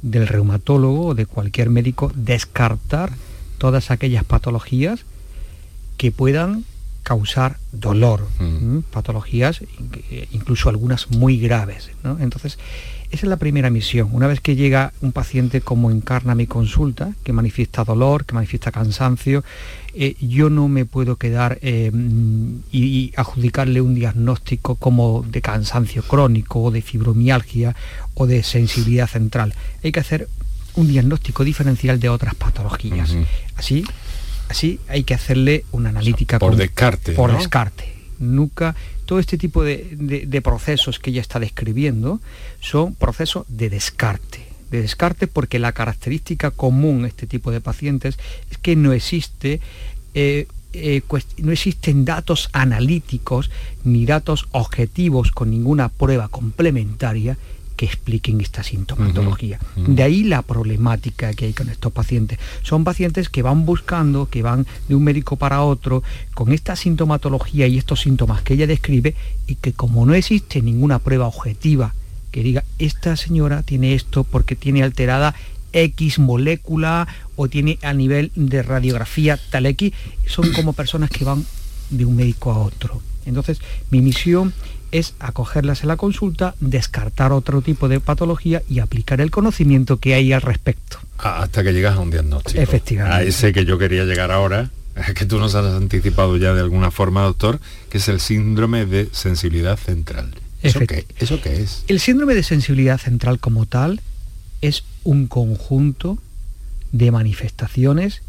[0.00, 3.12] del reumatólogo o de cualquier médico descartar
[3.58, 5.04] todas aquellas patologías
[5.98, 6.64] que puedan
[7.02, 8.80] causar dolor, mm.
[8.90, 9.60] patologías
[10.32, 11.90] incluso algunas muy graves.
[12.20, 12.58] Entonces,
[13.10, 14.10] esa es la primera misión.
[14.12, 18.70] Una vez que llega un paciente como encarna mi consulta, que manifiesta dolor, que manifiesta
[18.70, 19.42] cansancio,
[19.94, 21.90] eh, yo no me puedo quedar eh,
[22.70, 27.74] y, adjudicarle un diagnóstico como de cansancio crónico o de fibromialgia
[28.14, 29.54] o de sensibilidad central.
[29.82, 30.28] Hay que hacer
[30.76, 33.16] un diagnóstico diferencial de otras patologías.
[33.56, 33.84] Así,
[34.50, 37.12] así hay que hacerle una analítica por descarte.
[37.12, 37.94] Por descarte.
[38.18, 38.74] Nunca
[39.06, 42.20] todo este tipo de, procesos que ella está describiendo
[42.60, 48.18] son procesos de descarte de descarte porque la característica común a este tipo de pacientes
[48.52, 49.60] es que no existe
[50.14, 51.02] eh, eh,
[51.38, 53.50] no existen datos analíticos
[53.82, 57.36] ni datos objetivos con ninguna prueba complementaria
[57.80, 59.58] que expliquen esta sintomatología.
[59.74, 62.38] De ahí la problemática que hay con estos pacientes.
[62.60, 66.02] Son pacientes que van buscando, que van de un médico para otro,
[66.34, 69.14] con esta sintomatología y estos síntomas que ella describe,
[69.46, 71.94] y que como no existe ninguna prueba objetiva
[72.30, 75.34] que diga, esta señora tiene esto porque tiene alterada
[75.72, 79.94] X molécula o tiene a nivel de radiografía tal X,
[80.26, 81.46] son como personas que van
[81.88, 83.00] de un médico a otro.
[83.24, 83.58] Entonces,
[83.90, 84.52] mi misión
[84.92, 90.14] es acogerlas en la consulta, descartar otro tipo de patología y aplicar el conocimiento que
[90.14, 90.98] hay al respecto.
[91.18, 92.60] Ah, hasta que llegas a un diagnóstico.
[92.60, 93.16] Efectivamente.
[93.16, 94.70] A ese que yo quería llegar ahora,
[95.14, 99.08] que tú nos has anticipado ya de alguna forma, doctor, que es el síndrome de
[99.12, 100.34] sensibilidad central.
[100.62, 101.84] ¿Eso qué, ¿Eso qué es?
[101.88, 104.00] El síndrome de sensibilidad central como tal
[104.60, 106.18] es un conjunto
[106.92, 108.22] de manifestaciones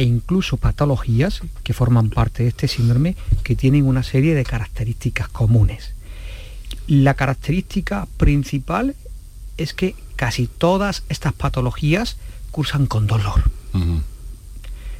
[0.00, 5.28] e incluso patologías que forman parte de este síndrome que tienen una serie de características
[5.28, 5.92] comunes.
[6.86, 8.96] La característica principal
[9.58, 12.16] es que casi todas estas patologías
[12.50, 13.50] cursan con dolor,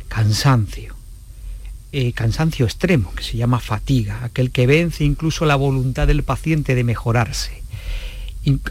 [0.09, 0.95] cansancio,
[1.93, 6.75] eh, cansancio extremo, que se llama fatiga, aquel que vence incluso la voluntad del paciente
[6.75, 7.63] de mejorarse.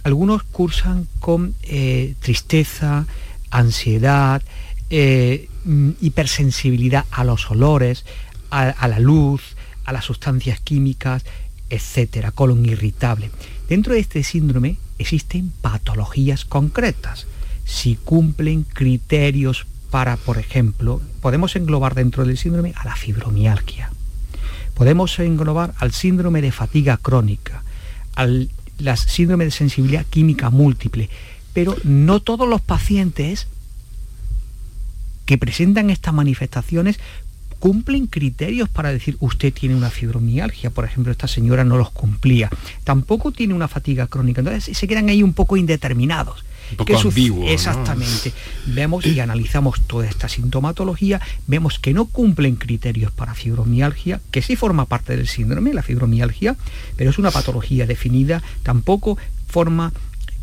[0.03, 3.07] algunos cursan con eh, tristeza,
[3.49, 4.43] ansiedad,
[4.89, 8.05] eh, mm, hipersensibilidad a los olores,
[8.49, 11.23] a, la luz, a las sustancias químicas,
[11.69, 13.29] etcétera, colon irritable.
[13.67, 17.27] Dentro de este síndrome existen patologías concretas.
[17.65, 23.91] Si cumplen criterios para, por ejemplo, podemos englobar dentro del síndrome a la fibromialgia.
[24.73, 27.63] Podemos englobar al síndrome de fatiga crónica,
[28.15, 28.49] al
[28.95, 31.09] síndrome de sensibilidad química múltiple,
[31.53, 33.47] pero no todos los pacientes
[35.29, 36.99] que presentan estas manifestaciones
[37.59, 42.49] cumplen criterios para decir usted tiene una fibromialgia, por ejemplo, esta señora no los cumplía,
[42.83, 46.43] tampoco tiene una fatiga crónica, entonces se quedan ahí un poco indeterminados.
[46.71, 47.51] Un poco ¿Qué suce- ambiguo, ¿no?
[47.51, 48.33] Exactamente.
[48.65, 54.55] Vemos y analizamos toda esta sintomatología, vemos que no cumplen criterios para fibromialgia, que sí
[54.55, 56.55] forma parte del síndrome, la fibromialgia,
[56.95, 59.93] pero es una patología definida, tampoco forma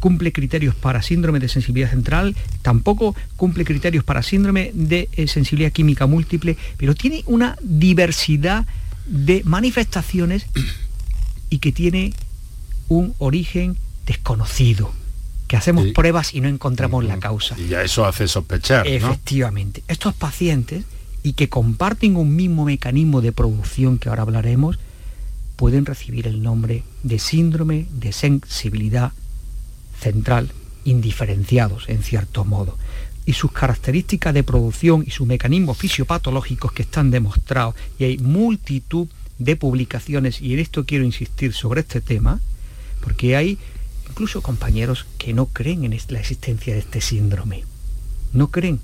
[0.01, 5.72] cumple criterios para síndrome de sensibilidad central, tampoco cumple criterios para síndrome de eh, sensibilidad
[5.72, 8.66] química múltiple, pero tiene una diversidad
[9.07, 10.47] de manifestaciones
[11.51, 12.12] y que tiene
[12.88, 13.76] un origen
[14.07, 14.92] desconocido,
[15.49, 17.57] que hacemos pruebas y no encontramos la causa.
[17.59, 18.92] Y ya eso hace sospechar, ¿no?
[18.92, 19.82] Efectivamente.
[19.88, 20.84] Estos pacientes
[21.22, 24.78] y que comparten un mismo mecanismo de producción que ahora hablaremos,
[25.57, 29.12] pueden recibir el nombre de síndrome de sensibilidad
[30.07, 30.53] central
[30.85, 32.79] indiferenciados en cierto modo.
[33.25, 39.09] Y sus características de producción y sus mecanismos fisiopatológicos que están demostrados, y hay multitud
[39.39, 42.41] de publicaciones, y en esto quiero insistir sobre este tema,
[43.01, 43.59] porque hay
[44.09, 47.65] incluso compañeros que no creen en la existencia de este síndrome.
[48.33, 48.79] No creen.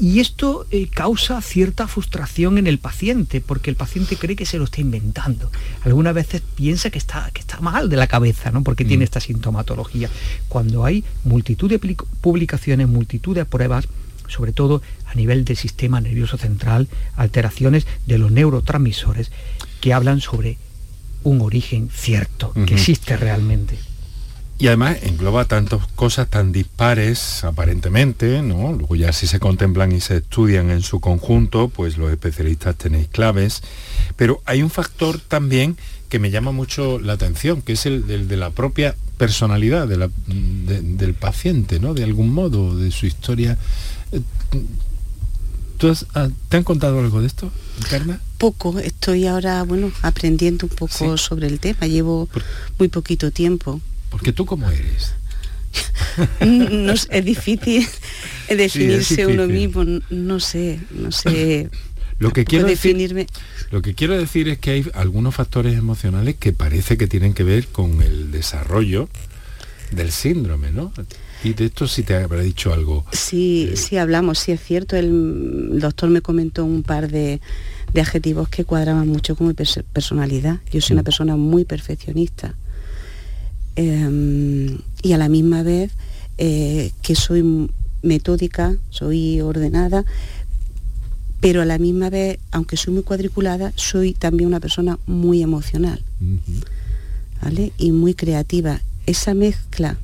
[0.00, 4.58] Y esto eh, causa cierta frustración en el paciente, porque el paciente cree que se
[4.58, 5.50] lo está inventando.
[5.82, 8.62] Algunas veces piensa que está, que está mal de la cabeza, ¿no?
[8.62, 10.08] porque tiene esta sintomatología.
[10.48, 11.78] Cuando hay multitud de
[12.20, 13.88] publicaciones, multitud de pruebas,
[14.28, 19.30] sobre todo a nivel del sistema nervioso central, alteraciones de los neurotransmisores,
[19.80, 20.58] que hablan sobre
[21.24, 23.78] un origen cierto, que existe realmente.
[24.62, 28.72] Y además engloba tantas cosas tan dispares aparentemente, ¿no?
[28.72, 33.08] Luego ya si se contemplan y se estudian en su conjunto, pues los especialistas tenéis
[33.08, 33.60] claves.
[34.14, 35.76] Pero hay un factor también
[36.08, 39.96] que me llama mucho la atención, que es el, el de la propia personalidad de
[39.96, 41.92] la- de- del paciente, ¿no?
[41.92, 43.58] De algún modo, de su historia.
[44.12, 44.20] Eh,
[45.78, 47.50] ¿Tú has- ah, ¿Te han contado algo de esto,
[47.80, 48.20] Encarna?
[48.38, 52.28] Poco, estoy ahora, bueno, aprendiendo un poco sobre el tema, llevo
[52.78, 53.80] muy poquito tiempo.
[54.12, 55.14] Porque tú cómo eres.
[56.46, 57.86] No es difícil
[58.48, 59.68] definirse uno difícil.
[59.84, 61.68] mismo, no sé, no sé.
[62.18, 63.26] Lo que quiero decir,
[63.72, 67.42] lo que quiero decir es que hay algunos factores emocionales que parece que tienen que
[67.42, 69.08] ver con el desarrollo
[69.90, 70.92] del síndrome, ¿no?
[71.42, 73.04] Y de esto sí te habrá dicho algo.
[73.10, 74.94] Sí, sí hablamos, sí es cierto.
[74.94, 77.40] El, doctor me comentó un par de,
[77.92, 80.60] de adjetivos que cuadraban mucho con mi pers- personalidad.
[80.72, 82.54] Yo soy una persona muy perfeccionista.
[83.76, 85.92] Em, y a la misma vez
[86.38, 87.70] eh, que soy
[88.02, 90.04] metódica, soy ordenada,
[91.40, 96.02] pero a la misma vez, aunque soy muy cuadriculada, soy también una persona muy emocional.
[97.42, 97.72] ¿vale?
[97.78, 98.80] Y muy creativa.
[99.06, 99.96] Esa mezcla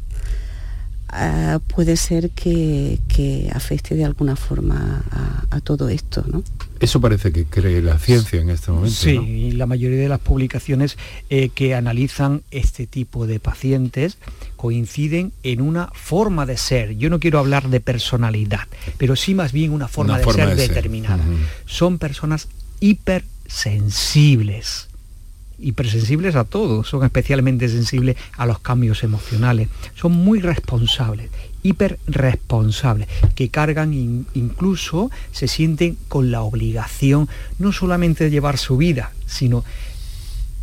[1.09, 6.43] ah, puede ser que, que afecte de alguna forma a, a todo esto, ¿no?
[6.81, 8.95] Eso parece que cree la ciencia en este momento.
[8.95, 10.97] Sí, la mayoría de las publicaciones
[11.29, 14.19] eh, que analizan este tipo de pacientes
[14.57, 16.97] coinciden en una forma de ser.
[16.97, 18.67] Yo no quiero hablar de personalidad,
[18.97, 20.75] pero sí más bien una forma, Una de, forma ser de ser.
[20.75, 21.25] determinada.
[21.67, 22.49] Son personas
[22.81, 24.88] hipersensibles.
[25.61, 31.31] Hipersensibles a todo, son especialmente sensibles a los cambios emocionales, son muy responsables,
[31.63, 37.29] hiperresponsables, que cargan in- incluso, se sienten con la obligación
[37.59, 39.65] no solamente de llevar su vida, sino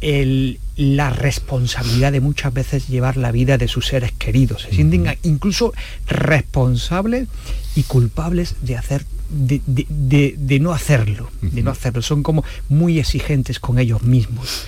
[0.02, 4.62] el- la responsabilidad de muchas veces llevar la vida de sus seres queridos.
[4.64, 5.74] Se sienten incluso
[6.08, 7.28] responsables
[7.76, 12.02] y culpables de hacer de, de- de- de no hacerlo, de no hacerlo.
[12.04, 14.66] Son como muy exigentes con ellos mismos.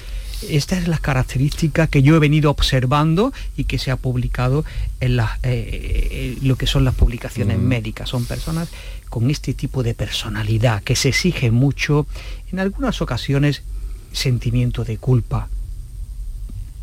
[0.50, 4.66] Esta es la característica que yo he venido observando y que se ha publicado
[5.00, 8.10] en las, eh, eh, lo que son las publicaciones médicas.
[8.10, 8.70] Son personas
[9.10, 12.06] con este tipo de personalidad que se exige mucho,
[12.52, 13.64] en algunas ocasiones
[14.12, 15.50] sentimiento de culpa,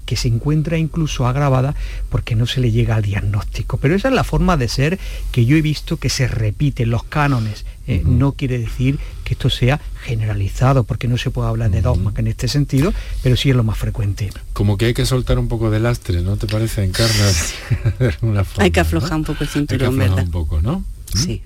[0.04, 1.74] que se encuentra incluso agravada
[2.10, 3.76] porque no se le llega al diagnóstico.
[3.78, 4.98] Pero esa es la forma de ser
[5.32, 7.64] que yo he visto que se repite en los cánones.
[7.86, 12.12] Eh, No quiere decir que esto sea generalizado, porque no se puede hablar de dogma
[12.16, 12.92] en este sentido,
[13.22, 14.30] pero sí es lo más frecuente.
[14.54, 17.26] Como que hay que soltar un poco de lastre, ¿no te parece, Encarna?
[18.20, 18.82] Forma, Hay que ¿no?
[18.86, 20.24] aflojar un poco el Hay que cinturón, aflojar ¿verdad?
[20.24, 20.84] un poco, ¿no?
[21.14, 21.42] Sí.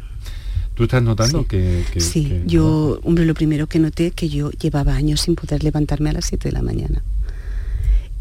[0.75, 4.29] ¿Tú estás notando que, que- Sí, que- yo, hombre, lo primero que noté es que
[4.29, 7.03] yo llevaba años sin poder levantarme a las 7 de la mañana.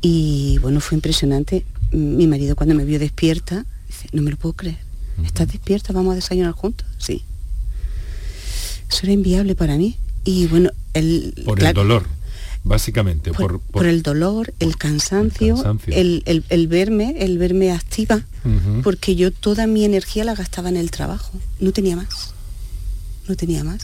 [0.01, 1.65] Y bueno, fue impresionante.
[1.91, 4.77] Mi marido cuando me vio despierta, dice, no me lo puedo creer.
[5.25, 5.93] ¿Estás despierta?
[5.93, 6.85] ¿Vamos a desayunar juntos?
[6.99, 7.23] Sí.
[8.89, 9.97] Eso era inviable para mí.
[10.23, 12.05] Y bueno, el, por el dolor,
[12.63, 15.93] básicamente, por, por, por el dolor, el cansancio, el, cansancio.
[15.95, 18.21] el- el verme, el verme activa,
[18.83, 21.31] porque yo toda mi energía la gastaba en el trabajo.
[21.59, 22.33] No tenía más.
[23.27, 23.79] No tenía más.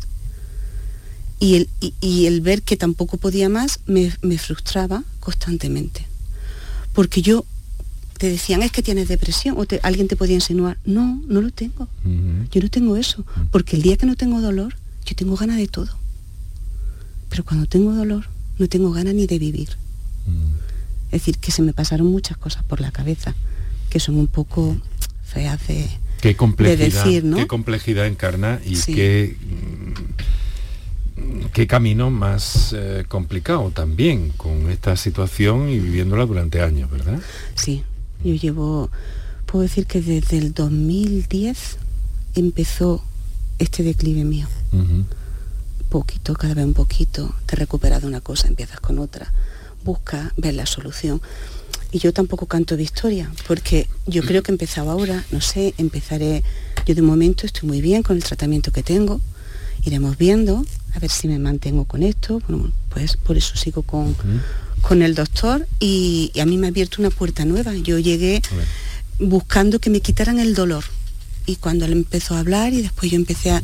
[1.43, 6.07] Y el, y, y el ver que tampoco podía más me, me frustraba constantemente.
[6.93, 7.45] Porque yo
[8.17, 11.89] te decían es que tienes depresión o alguien te podía insinuar, no, no lo tengo.
[12.51, 14.75] Yo no tengo eso, porque el día que no tengo dolor,
[15.05, 15.89] yo tengo ganas de todo.
[17.27, 18.29] Pero cuando tengo dolor,
[18.59, 19.69] no tengo ganas ni de vivir.
[21.07, 23.35] Es decir, que se me pasaron muchas cosas por la cabeza,
[23.89, 24.77] que son un poco
[25.25, 25.89] feas de,
[26.21, 27.35] qué complejidad, decir, ¿no?
[27.35, 29.35] Qué complejidad encarna y qué,
[31.53, 37.19] qué camino más eh, complicado también con esta situación y viviéndola durante años, ¿verdad?
[37.55, 37.83] Sí,
[38.23, 38.89] yo llevo,
[39.45, 41.77] puedo decir que desde el 2010
[42.35, 43.03] empezó
[43.59, 44.47] este declive mío.
[45.89, 49.31] Poquito, cada vez un poquito, te recuperas de una cosa, empiezas con otra
[49.83, 51.21] busca ver la solución.
[51.91, 56.43] Y yo tampoco canto victoria, porque yo creo que he empezado ahora, no sé, empezaré,
[56.87, 59.21] yo de momento estoy muy bien con el tratamiento que tengo,
[59.85, 64.15] iremos viendo, a ver si me mantengo con esto, bueno, pues por eso sigo con,
[64.81, 67.73] con el doctor y, a mí me ha abierto una puerta nueva.
[67.75, 68.41] Yo llegué
[69.19, 70.83] buscando que me quitaran el dolor
[71.45, 73.63] y cuando él empezó a hablar y después yo empecé a,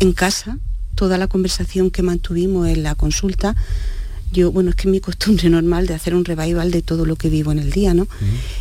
[0.00, 0.58] en casa,
[0.94, 3.56] toda la conversación que mantuvimos en la consulta,
[4.32, 7.16] yo, bueno, es que es mi costumbre normal de hacer un revival de todo lo
[7.16, 8.06] que vivo en el día, ¿no?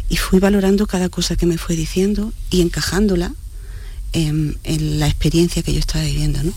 [0.09, 3.33] Y fui valorando cada cosa que me fue diciendo y encajándola
[4.13, 4.57] en,
[4.99, 6.53] la experiencia que yo estaba viviendo, ¿no?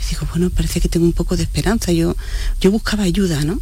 [0.00, 1.92] Y digo, bueno, parece que tengo un poco de esperanza.
[1.92, 2.16] Yo,
[2.60, 3.60] yo buscaba ayuda, ¿no?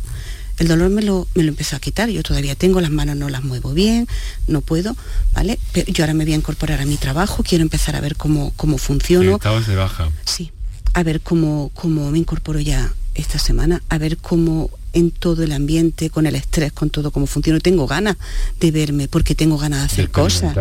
[0.59, 3.29] El dolor me lo, me lo empezó a quitar, yo todavía tengo las manos, no
[3.29, 4.07] las muevo bien,
[4.47, 4.97] no puedo,
[5.33, 5.59] ¿vale?
[5.73, 8.53] Pero yo ahora me voy a incorporar a mi trabajo, quiero empezar a ver cómo,
[8.57, 9.35] cómo funciono.
[9.35, 10.11] Estabas de baja.
[10.25, 10.53] Sí,
[10.93, 15.53] a ver cómo, cómo me incorporo ya esta semana a ver cómo en todo el
[15.53, 17.59] ambiente, con el estrés, con todo cómo funciona.
[17.61, 18.17] Tengo ganas
[18.61, 20.55] de verme porque tengo ganas de hacer cosas.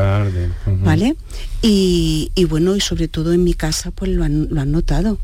[0.66, 1.16] ¿Vale?
[1.62, 5.20] Y, bueno, y sobre todo en mi casa, pues lo han, notado.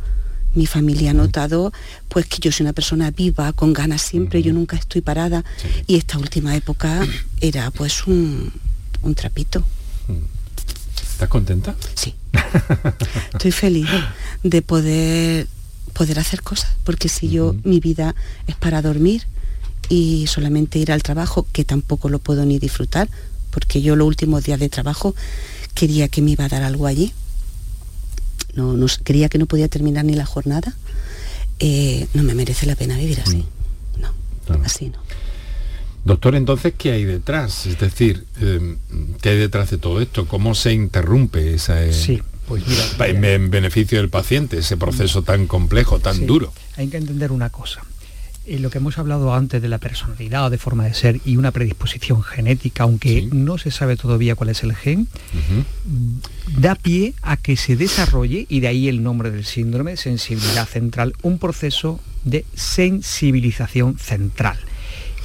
[0.56, 1.72] Mi familia ha notado
[2.08, 5.44] pues que yo soy una persona viva, con ganas siempre, yo nunca estoy parada.
[5.88, 7.02] Y esta última época
[7.42, 8.52] era pues un,
[9.02, 9.64] un trapito.
[11.12, 11.76] ¿Estás contenta?
[11.96, 12.16] Sí.
[13.34, 13.90] Estoy feliz
[14.44, 15.48] de poder
[16.00, 18.16] poder hacer cosas, porque si yo mi vida
[18.48, 19.24] es para dormir
[19.90, 23.10] y solamente ir al trabajo, que tampoco lo puedo ni disfrutar,
[23.52, 25.14] porque yo los últimos días de trabajo
[25.74, 27.12] quería que me iba a dar algo allí,
[28.60, 30.76] no, no quería que no podía terminar ni la jornada,
[31.60, 33.46] eh, no me merece la pena vivir así,
[33.98, 35.00] no, así no.
[36.06, 37.66] Doctor, entonces, ¿qué hay detrás?
[37.66, 38.78] Es decir, eh,
[39.22, 40.28] ¿qué hay detrás de todo esto?
[40.28, 41.84] ¿Cómo se interrumpe esa...
[41.84, 46.52] Eh, sí, pues mira, en, beneficio del paciente, ese proceso tan complejo, tan duro.
[46.78, 47.82] Hay que entender una cosa.
[48.50, 51.38] Eh, lo que hemos hablado antes de la personalidad o de forma de ser y
[51.38, 55.08] una predisposición genética, aunque no se sabe todavía cuál es el gen,
[56.58, 61.14] da pie a que se desarrolle, y de ahí el nombre del síndrome, sensibilidad central,
[61.22, 64.58] un proceso de sensibilización central.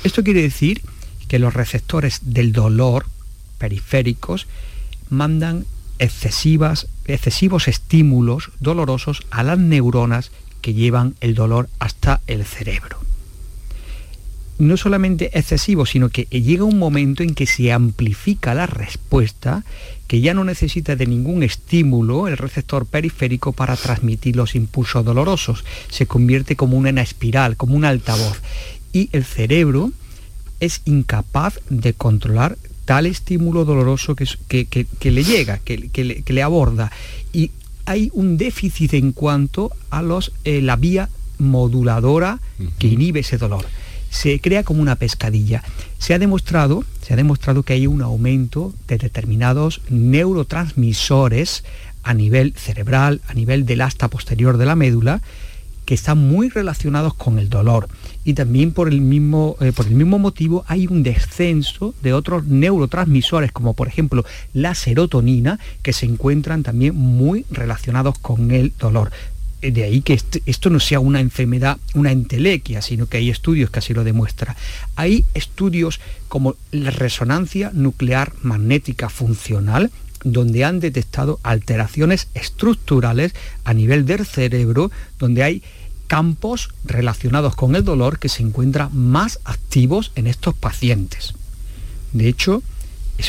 [0.02, 0.82] Esto quiere decir
[1.26, 3.06] que los receptores del dolor
[3.56, 4.46] periféricos
[5.08, 5.64] mandan
[5.98, 12.98] excesivas, excesivos estímulos dolorosos a las neuronas que llevan el dolor hasta el cerebro.
[14.58, 19.64] No solamente excesivo, sino que llega un momento en que se amplifica la respuesta,
[20.06, 25.64] que ya no necesita de ningún estímulo el receptor periférico para transmitir los impulsos dolorosos.
[25.88, 28.40] Se convierte como una espiral, como un altavoz.
[28.92, 29.90] Y el cerebro
[30.60, 34.26] es incapaz de controlar tal estímulo doloroso que,
[34.66, 36.92] que, le llega, que, le, aborda.
[37.32, 37.50] Y
[37.86, 42.40] hay un déficit en cuanto a los, eh, la vía moduladora
[42.78, 43.66] que inhibe ese dolor.
[44.14, 45.64] Se crea como una pescadilla.
[45.98, 51.64] Se ha demostrado, se ha demostrado que hay un aumento de determinados neurotransmisores
[52.04, 55.20] a nivel cerebral, a nivel del asta posterior de la médula,
[55.84, 57.88] que están muy relacionados con el dolor.
[58.24, 62.46] Y también por el mismo, eh, por el mismo motivo hay un descenso de otros
[62.46, 69.10] neurotransmisores, como por ejemplo la serotonina, que se encuentran también muy relacionados con el dolor.
[69.64, 73.70] Eh, de ahí que esto no sea una enfermedad, una entelequia, sino que hay estudios
[73.70, 74.54] que así lo demuestran.
[74.94, 79.90] Hay estudios como la resonancia nuclear magnética funcional,
[80.22, 83.34] donde han detectado alteraciones estructurales
[83.64, 85.62] a nivel del cerebro, donde hay
[86.08, 91.32] campos relacionados con el dolor que se encuentran más activos en estos pacientes.
[92.12, 92.62] De hecho,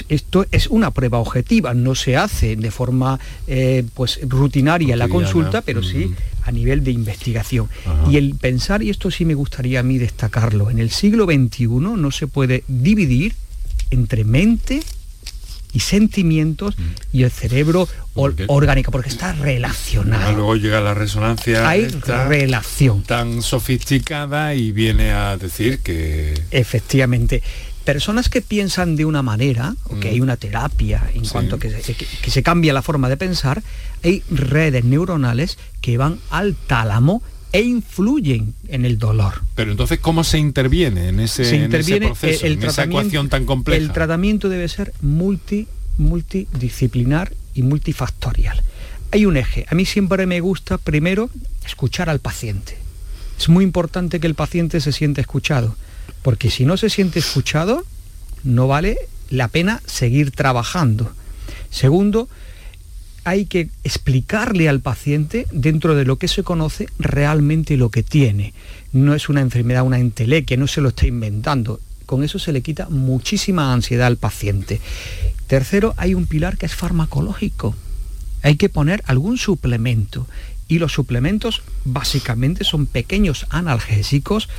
[0.10, 5.08] esto es una prueba objetiva, no se hace de forma eh, pues, rutinaria en la
[5.08, 6.14] consulta, pero sí
[6.46, 7.70] a nivel de investigación.
[8.10, 11.68] Y el pensar, y esto sí me gustaría a mí destacarlo, en el siglo XXI
[11.68, 13.36] no se puede dividir
[13.90, 14.82] entre mente
[15.74, 16.78] y sentimientos
[17.12, 20.32] y el cerebro orgánico, porque está relacionado.
[20.32, 21.68] luego llega la resonancia.
[21.68, 23.04] Hay relación.
[23.04, 26.34] Tan sofisticada y viene a decir que...
[26.52, 27.44] Efectivamente
[27.86, 32.32] personas que piensan de una manera, o que hay una terapia en cuanto que que
[32.32, 33.64] se, cambia la forma de pensar,
[34.04, 37.22] hay redes neuronales que van al tálamo
[37.54, 39.44] e influyen en el dolor.
[39.56, 41.44] Pero entonces, ¿cómo se interviene en ese,
[42.00, 43.82] proceso, en esa ecuación tan compleja?
[43.82, 45.68] El tratamiento debe ser multi,
[45.98, 48.62] multidisciplinar y multifactorial.
[49.12, 49.66] Hay un eje.
[49.70, 51.30] A mí siempre me gusta, primero,
[51.66, 52.78] escuchar al paciente.
[53.40, 55.78] Es muy importante que el paciente se siente escuchado,
[56.26, 57.86] porque si no se siente escuchado,
[58.44, 58.98] no vale
[59.30, 61.14] la pena seguir trabajando.
[61.70, 62.28] Segundo,
[63.26, 68.56] hay que explicarle al paciente dentro de lo que se conoce realmente lo que tiene.
[68.92, 71.80] No es una enfermedad, una entelequia, no se lo está inventando.
[72.08, 74.82] Con eso se le quita muchísima ansiedad al paciente.
[75.46, 77.76] Tercero, hay un pilar que es farmacológico.
[78.42, 80.26] Hay que poner algún suplemento.
[80.68, 84.50] Y los suplementos básicamente son pequeños analgésicos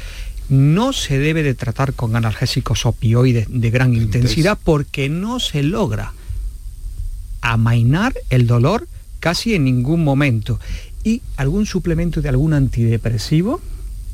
[0.48, 6.12] no se debe de tratar con analgésicos opioides de gran intensidad porque no se logra
[7.40, 8.88] amainar el dolor
[9.20, 10.60] casi en ningún momento.
[11.04, 13.60] Y algún suplemento de algún antidepresivo,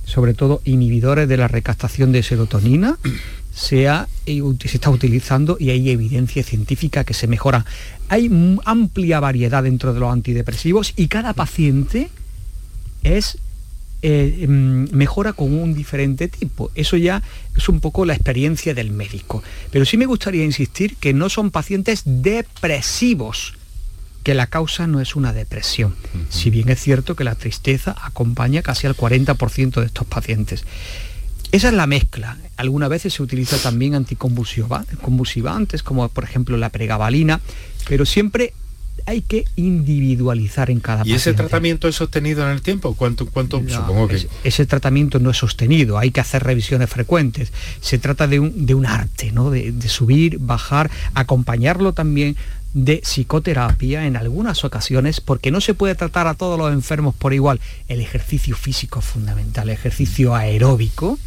[0.05, 2.99] sobre todo inhibidores de la recaptación de serotonina,
[3.55, 3.89] se,
[4.27, 7.65] se está utilizando y hay evidencia científica que se mejora.
[8.09, 8.31] Hay
[8.65, 12.11] amplia variedad dentro de los antidepresivos y cada paciente
[13.03, 13.39] es
[14.03, 16.71] eh, mm, mejora con un diferente tipo.
[16.75, 17.23] Eso ya
[17.57, 19.43] es un poco la experiencia del médico.
[19.71, 23.55] Pero sí me gustaría insistir que no son pacientes depresivos,
[24.25, 25.95] que la causa no es una depresión.
[26.31, 30.65] Si bien es cierto que la tristeza acompaña casi al 40% de estos pacientes.
[31.53, 32.39] Esa es la mezcla.
[32.57, 37.41] Algunas veces se utiliza también anticonvulsivantes, como por ejemplo la pregabalina,
[37.89, 38.55] pero siempre
[39.07, 41.13] hay que individualizar en cada paciente.
[41.13, 42.95] ¿Y ese tratamiento es sostenido en el tiempo?
[42.95, 44.29] ¿Cuánto, cuánto supongo que...
[44.45, 47.53] Ese, tratamiento no es sostenido, hay que hacer revisiones frecuentes.
[47.81, 49.51] Se trata de un, arte, ¿no?
[49.51, 52.37] De, subir, bajar, acompañarlo también
[52.75, 57.35] de psicoterapia en algunas ocasiones, porque no se puede tratar a todos los enfermos por
[57.35, 57.61] igual.
[57.89, 61.19] El ejercicio físico es fundamental, el ejercicio aeróbico,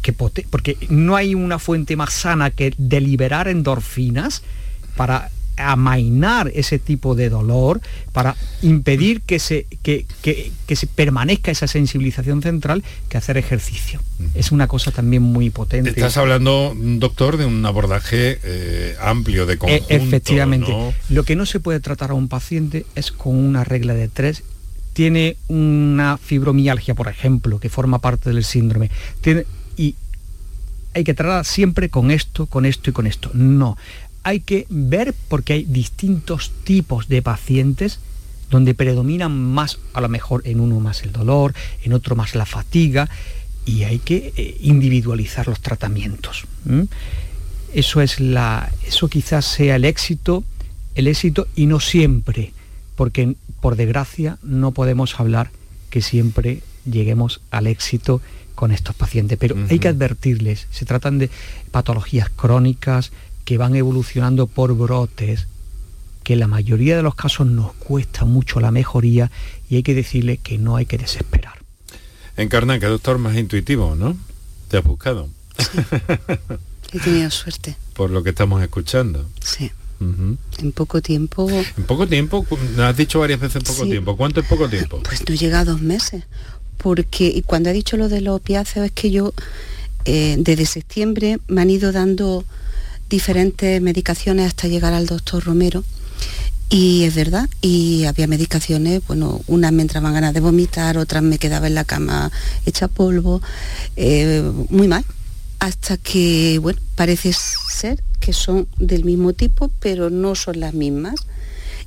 [0.00, 4.42] que porque no hay una fuente más sana que deliberar endorfinas
[4.96, 5.30] para
[5.62, 7.80] amainar ese tipo de dolor,
[8.12, 10.06] para impedir que se, que,
[10.68, 14.00] se permanezca esa sensibilización central, que hacer ejercicio.
[14.34, 15.90] Es una cosa también muy potente.
[15.90, 19.86] Estás hablando, doctor, de un abordaje eh, amplio de e, conjunto.
[19.88, 20.72] efectivamente.
[21.08, 24.44] Lo que no se puede tratar a un paciente es con una regla de tres
[24.92, 28.90] tiene una fibromialgia, por ejemplo, que forma parte del síndrome,
[29.20, 29.46] tiene,
[29.76, 29.94] y
[30.94, 33.30] hay que tratar siempre con esto, con esto y con esto.
[33.32, 33.76] No,
[34.22, 38.00] hay que ver porque hay distintos tipos de pacientes
[38.50, 42.44] donde predominan más, a lo mejor en uno más el dolor, en otro más la
[42.44, 43.08] fatiga,
[43.64, 46.44] y hay que eh, individualizar los tratamientos.
[47.72, 48.70] Eso es la.
[48.86, 50.44] Eso quizás sea el éxito,
[50.94, 52.52] el éxito, y no siempre,
[52.94, 55.50] porque por desgracia no podemos hablar
[55.88, 58.20] que siempre lleguemos al éxito
[58.54, 59.38] con estos pacientes.
[59.38, 61.30] Pero hay que advertirles, se tratan de
[61.70, 63.12] patologías crónicas,
[63.44, 65.46] que van evolucionando por brotes,
[66.22, 69.30] que en la mayoría de los casos nos cuesta mucho la mejoría
[69.68, 71.58] y hay que decirle que no hay que desesperar.
[72.36, 74.16] Encarna, que doctor más intuitivo, ¿no?
[74.68, 75.28] Te has buscado.
[76.92, 77.76] He tenido suerte.
[77.94, 79.28] Por lo que estamos escuchando.
[79.40, 79.70] Sí.
[80.00, 81.48] En poco tiempo.
[81.50, 82.44] En poco tiempo,
[82.78, 84.16] has dicho varias veces en poco tiempo.
[84.16, 85.00] ¿Cuánto es poco tiempo?
[85.04, 86.24] Pues no llega a dos meses.
[86.76, 89.32] Porque, y cuando ha dicho lo de los opiáceos, es que yo
[90.04, 92.44] eh, desde septiembre me han ido dando
[93.12, 95.84] diferentes medicaciones hasta llegar al doctor Romero.
[96.70, 101.36] Y es verdad, y había medicaciones, bueno, unas me entraban ganas de vomitar, otras me
[101.36, 102.32] quedaba en la cama
[102.64, 103.42] hecha polvo,
[103.96, 105.04] eh, muy mal.
[105.58, 111.16] Hasta que, bueno, parece ser que son del mismo tipo, pero no son las mismas.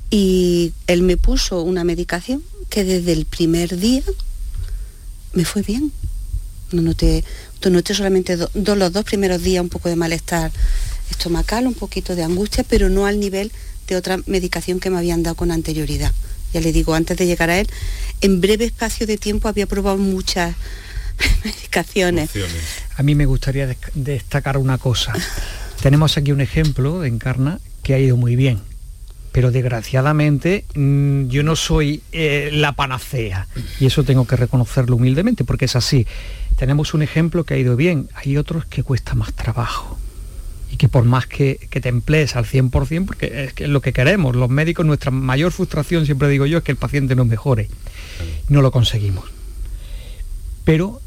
[0.08, 4.04] Y él me puso una medicación que desde el primer día
[5.32, 5.90] me fue bien.
[6.70, 7.24] No noté,
[7.68, 10.52] noté solamente los dos primeros días un poco de malestar
[11.10, 13.52] estomacal, un poquito de angustia, pero no al nivel
[13.86, 16.12] de otra medicación que me habían dado con anterioridad.
[16.52, 17.68] Ya le digo, antes de llegar a él,
[18.20, 20.54] en breve espacio de tiempo había probado muchas
[21.44, 22.30] medicaciones.
[22.96, 25.12] A mí me gustaría destacar una cosa.
[25.82, 28.60] Tenemos aquí un ejemplo de Encarna que ha ido muy bien,
[29.32, 33.46] pero desgraciadamente mm, yo no soy eh, la panacea
[33.78, 36.06] y eso tengo que reconocerlo humildemente porque es así.
[36.56, 39.98] Tenemos un ejemplo que ha ido bien, hay otros que cuesta más trabajo
[40.76, 43.80] y que por más que, que te emplees al 100%, porque es, que es lo
[43.80, 47.24] que queremos, los médicos, nuestra mayor frustración, siempre digo yo, es que el paciente no
[47.24, 47.70] mejore.
[48.50, 49.24] No lo conseguimos.
[50.64, 51.00] Pero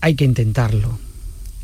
[0.00, 0.98] hay que intentarlo,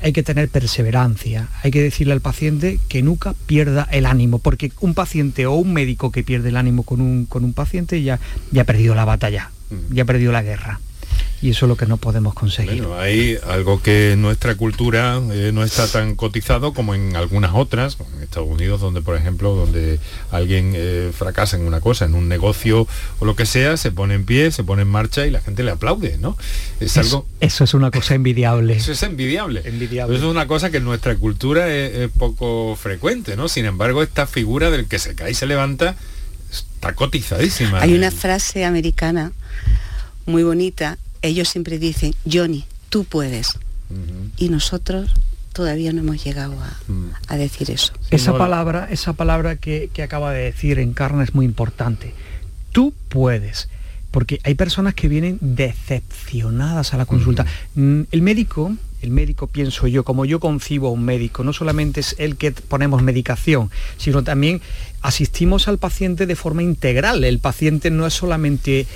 [0.00, 4.70] hay que tener perseverancia, hay que decirle al paciente que nunca pierda el ánimo, porque
[4.80, 8.20] un paciente o un médico que pierde el ánimo con un, con un paciente ya,
[8.50, 9.52] ya ha perdido la batalla,
[9.90, 10.80] ya ha perdido la guerra
[11.42, 12.82] y eso es lo que no podemos conseguir.
[12.82, 17.52] Bueno, hay algo que en nuestra cultura eh, no está tan cotizado como en algunas
[17.54, 19.98] otras, como en Estados Unidos, donde por ejemplo, donde
[20.30, 24.14] alguien eh, fracasa en una cosa, en un negocio o lo que sea, se pone
[24.14, 26.36] en pie, se pone en marcha y la gente le aplaude, ¿no?
[26.80, 27.26] Es Eso- algo...
[27.40, 28.74] Eso es una cosa envidiable.
[28.74, 29.62] Eso es envidiable.
[29.64, 30.16] Envidiable.
[30.16, 33.48] Eso es una cosa que en nuestra cultura es, es poco frecuente, ¿no?
[33.48, 35.96] Sin embargo, esta figura del que se cae y se levanta
[36.50, 37.80] está cotizadísima.
[37.80, 39.32] Hay una frase americana
[40.24, 40.98] muy bonita.
[41.22, 43.58] Ellos siempre dicen, Johnny, tú puedes.
[44.36, 45.10] Y nosotros
[45.52, 46.76] todavía no hemos llegado a,
[47.28, 47.92] a decir eso.
[48.10, 52.14] Esa palabra, esa palabra que, que acaba de decir Encarna es muy importante.
[52.72, 53.68] Tú puedes.
[54.10, 57.44] Porque hay personas que vienen decepcionadas a la consulta.
[57.74, 62.00] Mm, El médico, el médico pienso yo, como yo concibo a un médico, no solamente
[62.00, 64.62] es el que ponemos medicación, sino también
[65.02, 67.24] asistimos al paciente de forma integral.
[67.24, 68.86] El paciente no es solamente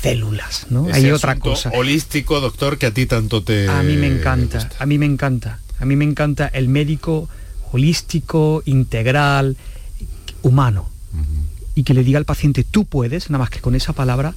[0.00, 0.88] células, ¿no?
[0.88, 1.70] Ese hay otra cosa.
[1.74, 3.68] holístico, doctor, que a ti tanto te...
[3.68, 5.60] A mí me encanta, a mí me encanta.
[5.78, 7.28] A mí me encanta el médico
[7.72, 9.56] holístico, integral,
[10.42, 10.88] humano.
[11.74, 14.34] Y que le diga al paciente, tú puedes, nada más que con esa palabra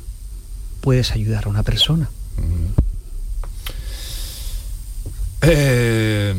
[0.82, 2.09] puedes ayudar a una persona.
[5.41, 6.34] Eh,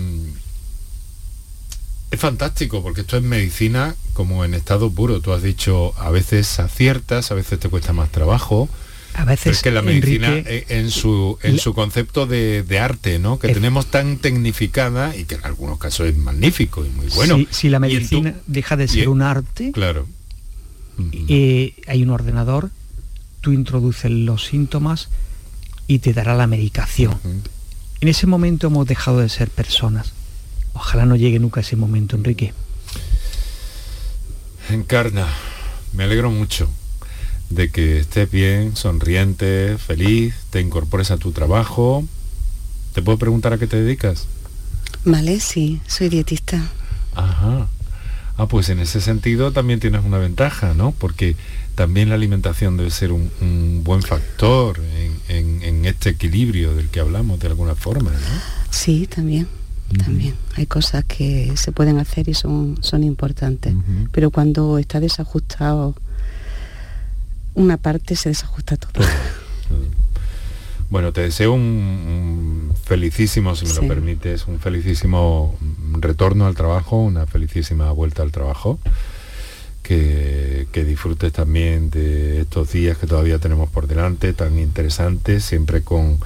[2.10, 5.20] es fantástico porque esto es medicina como en estado puro.
[5.20, 8.68] Tú has dicho, a veces aciertas, a veces te cuesta más trabajo.
[9.16, 12.62] A veces, Pero es que la medicina Enrique, eh, en su en su concepto de,
[12.64, 13.38] de arte, ¿no?
[13.38, 17.36] Que tenemos tan tecnificada y que en algunos casos es magnífico y muy bueno.
[17.36, 20.06] si, si la tu- medicina deja de ser un arte, Claro.
[21.28, 22.70] eh, hay un ordenador,
[23.40, 25.08] tú introduces los síntomas
[25.86, 27.16] y te dará la medicación.
[28.00, 30.12] En ese momento hemos dejado de ser personas.
[30.72, 32.52] Ojalá no llegue nunca ese momento, Enrique.
[34.70, 35.26] Encarna,
[35.92, 36.68] me alegro mucho
[37.50, 42.04] de que estés bien, sonriente, feliz, te incorpores a tu trabajo.
[42.94, 44.26] ¿Te puedo preguntar a qué te dedicas?
[45.04, 46.62] Vale, sí, soy dietista.
[47.14, 47.68] Ajá.
[48.36, 50.92] Ah, pues en ese sentido también tienes una ventaja, ¿no?
[50.92, 51.36] Porque
[51.76, 56.88] también la alimentación debe ser un, un buen factor en, en- en este equilibrio del
[56.88, 58.18] que hablamos de alguna forma, ¿no?
[58.70, 59.46] Sí, también.
[59.98, 60.34] También.
[60.56, 63.74] Hay cosas que se pueden hacer y son, son importantes.
[64.10, 65.94] Pero cuando está desajustado
[67.54, 68.92] una parte, se desajusta todo.
[70.90, 73.80] Bueno, te deseo un, un felicísimo, si me Sí.
[73.82, 75.56] lo permites, un felicísimo
[75.98, 78.78] retorno al trabajo, una felicísima vuelta al trabajo.
[79.82, 85.82] Que, que disfrutes también de estos días que todavía tenemos por delante, tan interesantes, siempre
[85.82, 86.18] con,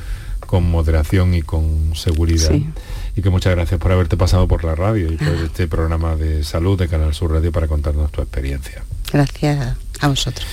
[0.46, 2.50] con moderación y con seguridad.
[2.52, 2.68] Sí.
[3.16, 6.44] Y que muchas gracias por haberte pasado por la radio y por este programa de
[6.44, 8.84] salud de Canal Sur Radio para contarnos tu experiencia.
[9.12, 10.46] Gracias a vosotros.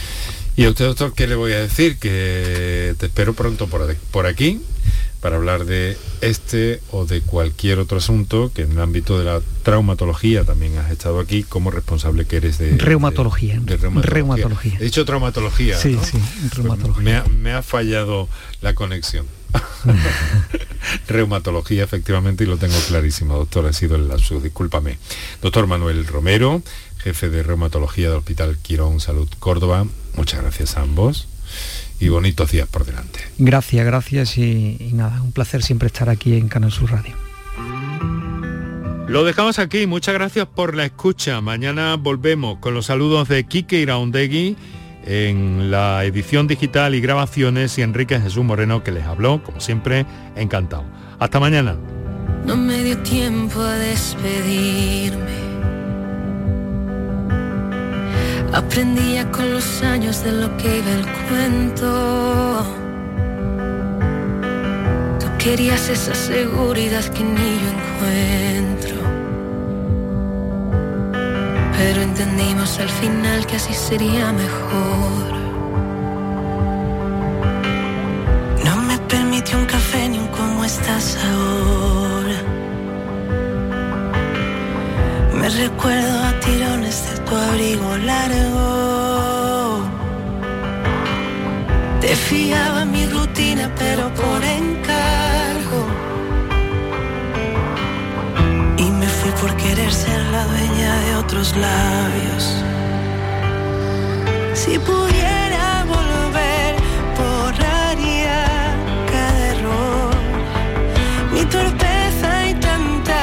[0.57, 1.97] Y a usted, doctor, ¿qué le voy a decir?
[1.97, 4.61] Que te espero pronto por, aquí
[5.19, 9.41] para hablar de este o de cualquier otro asunto que en el ámbito de la
[9.63, 12.77] traumatología también has estado aquí como responsable que eres de...
[12.77, 13.55] Reumatología.
[13.55, 14.13] de- de reumatología.
[14.13, 14.77] Reumatología.
[14.79, 15.79] He dicho traumatología.
[15.79, 16.03] Sí, ¿no?
[16.03, 16.17] sí,
[16.55, 17.03] reumatología.
[17.03, 18.29] Me ha, me ha fallado
[18.61, 19.25] la conexión.
[21.07, 24.97] Reumatología, efectivamente, y lo tengo clarísimo, doctor, ha sido el lapsus, discúlpame.
[25.41, 26.61] Doctor Manuel Romero,
[26.99, 29.85] jefe de reumatología del Hospital Quirón Salud Córdoba,
[30.15, 31.27] muchas gracias a ambos
[31.99, 33.19] y bonitos días por delante.
[33.37, 37.15] Gracias, gracias y, y nada, un placer siempre estar aquí en Canal Sur Radio.
[39.07, 41.39] Lo dejamos aquí, muchas gracias por la escucha.
[41.39, 44.57] Mañana volvemos con los saludos de Quique Iraundegui
[45.05, 50.05] en la edición digital y grabaciones y Enrique Jesús Moreno que les habló, como siempre,
[50.35, 50.83] encantado.
[51.19, 51.75] Hasta mañana.
[52.45, 55.45] No me dio tiempo a despedirme.
[58.53, 62.65] Aprendía con los años de lo que iba el cuento.
[65.19, 68.74] Tú querías esa seguridad que ni yo encuentro.
[71.77, 75.33] Pero entendimos al final que así sería mejor.
[78.63, 82.39] No me permitió un café ni un cómo estás ahora.
[85.39, 89.83] Me recuerdo a tirones de tu abrigo largo.
[92.01, 96.14] Te fiaba mi rutina, pero por encargo.
[99.45, 102.43] Por querer ser la dueña de otros labios.
[104.55, 106.71] Si pudiera volver,
[107.19, 108.43] borraría
[109.11, 110.15] cada error.
[111.31, 113.21] Mi torpeza y tanta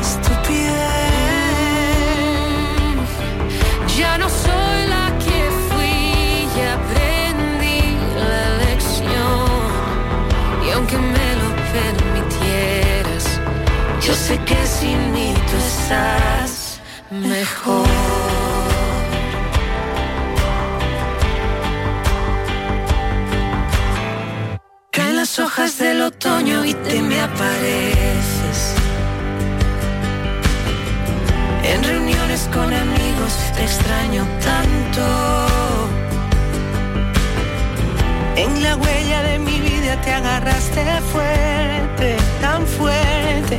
[0.00, 0.80] estupidez.
[3.96, 5.98] Ya no soy la que fui
[6.56, 7.82] y aprendí
[8.32, 9.46] la lección.
[10.66, 12.07] Y aunque me lo permitieras,
[14.08, 16.80] yo sé que sin mí tú estás
[17.10, 17.86] mejor.
[25.18, 28.58] Las hojas del otoño y te me apareces.
[31.64, 35.04] En reuniones con amigos te extraño tanto.
[38.36, 43.58] En la huella de mi vida te agarraste fuerte, tan fuerte.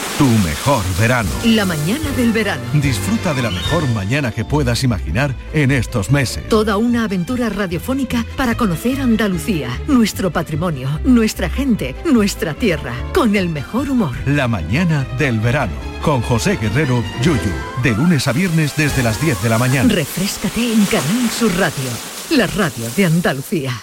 [0.21, 1.31] tu mejor verano.
[1.43, 2.61] La mañana del verano.
[2.73, 6.47] Disfruta de la mejor mañana que puedas imaginar en estos meses.
[6.47, 13.49] Toda una aventura radiofónica para conocer Andalucía, nuestro patrimonio, nuestra gente, nuestra tierra, con el
[13.49, 14.15] mejor humor.
[14.27, 17.81] La mañana del verano con José Guerrero Yuyu.
[17.81, 19.91] De lunes a viernes desde las 10 de la mañana.
[19.91, 21.89] Refrescate en Canal Sur Radio,
[22.29, 23.81] la radio de Andalucía.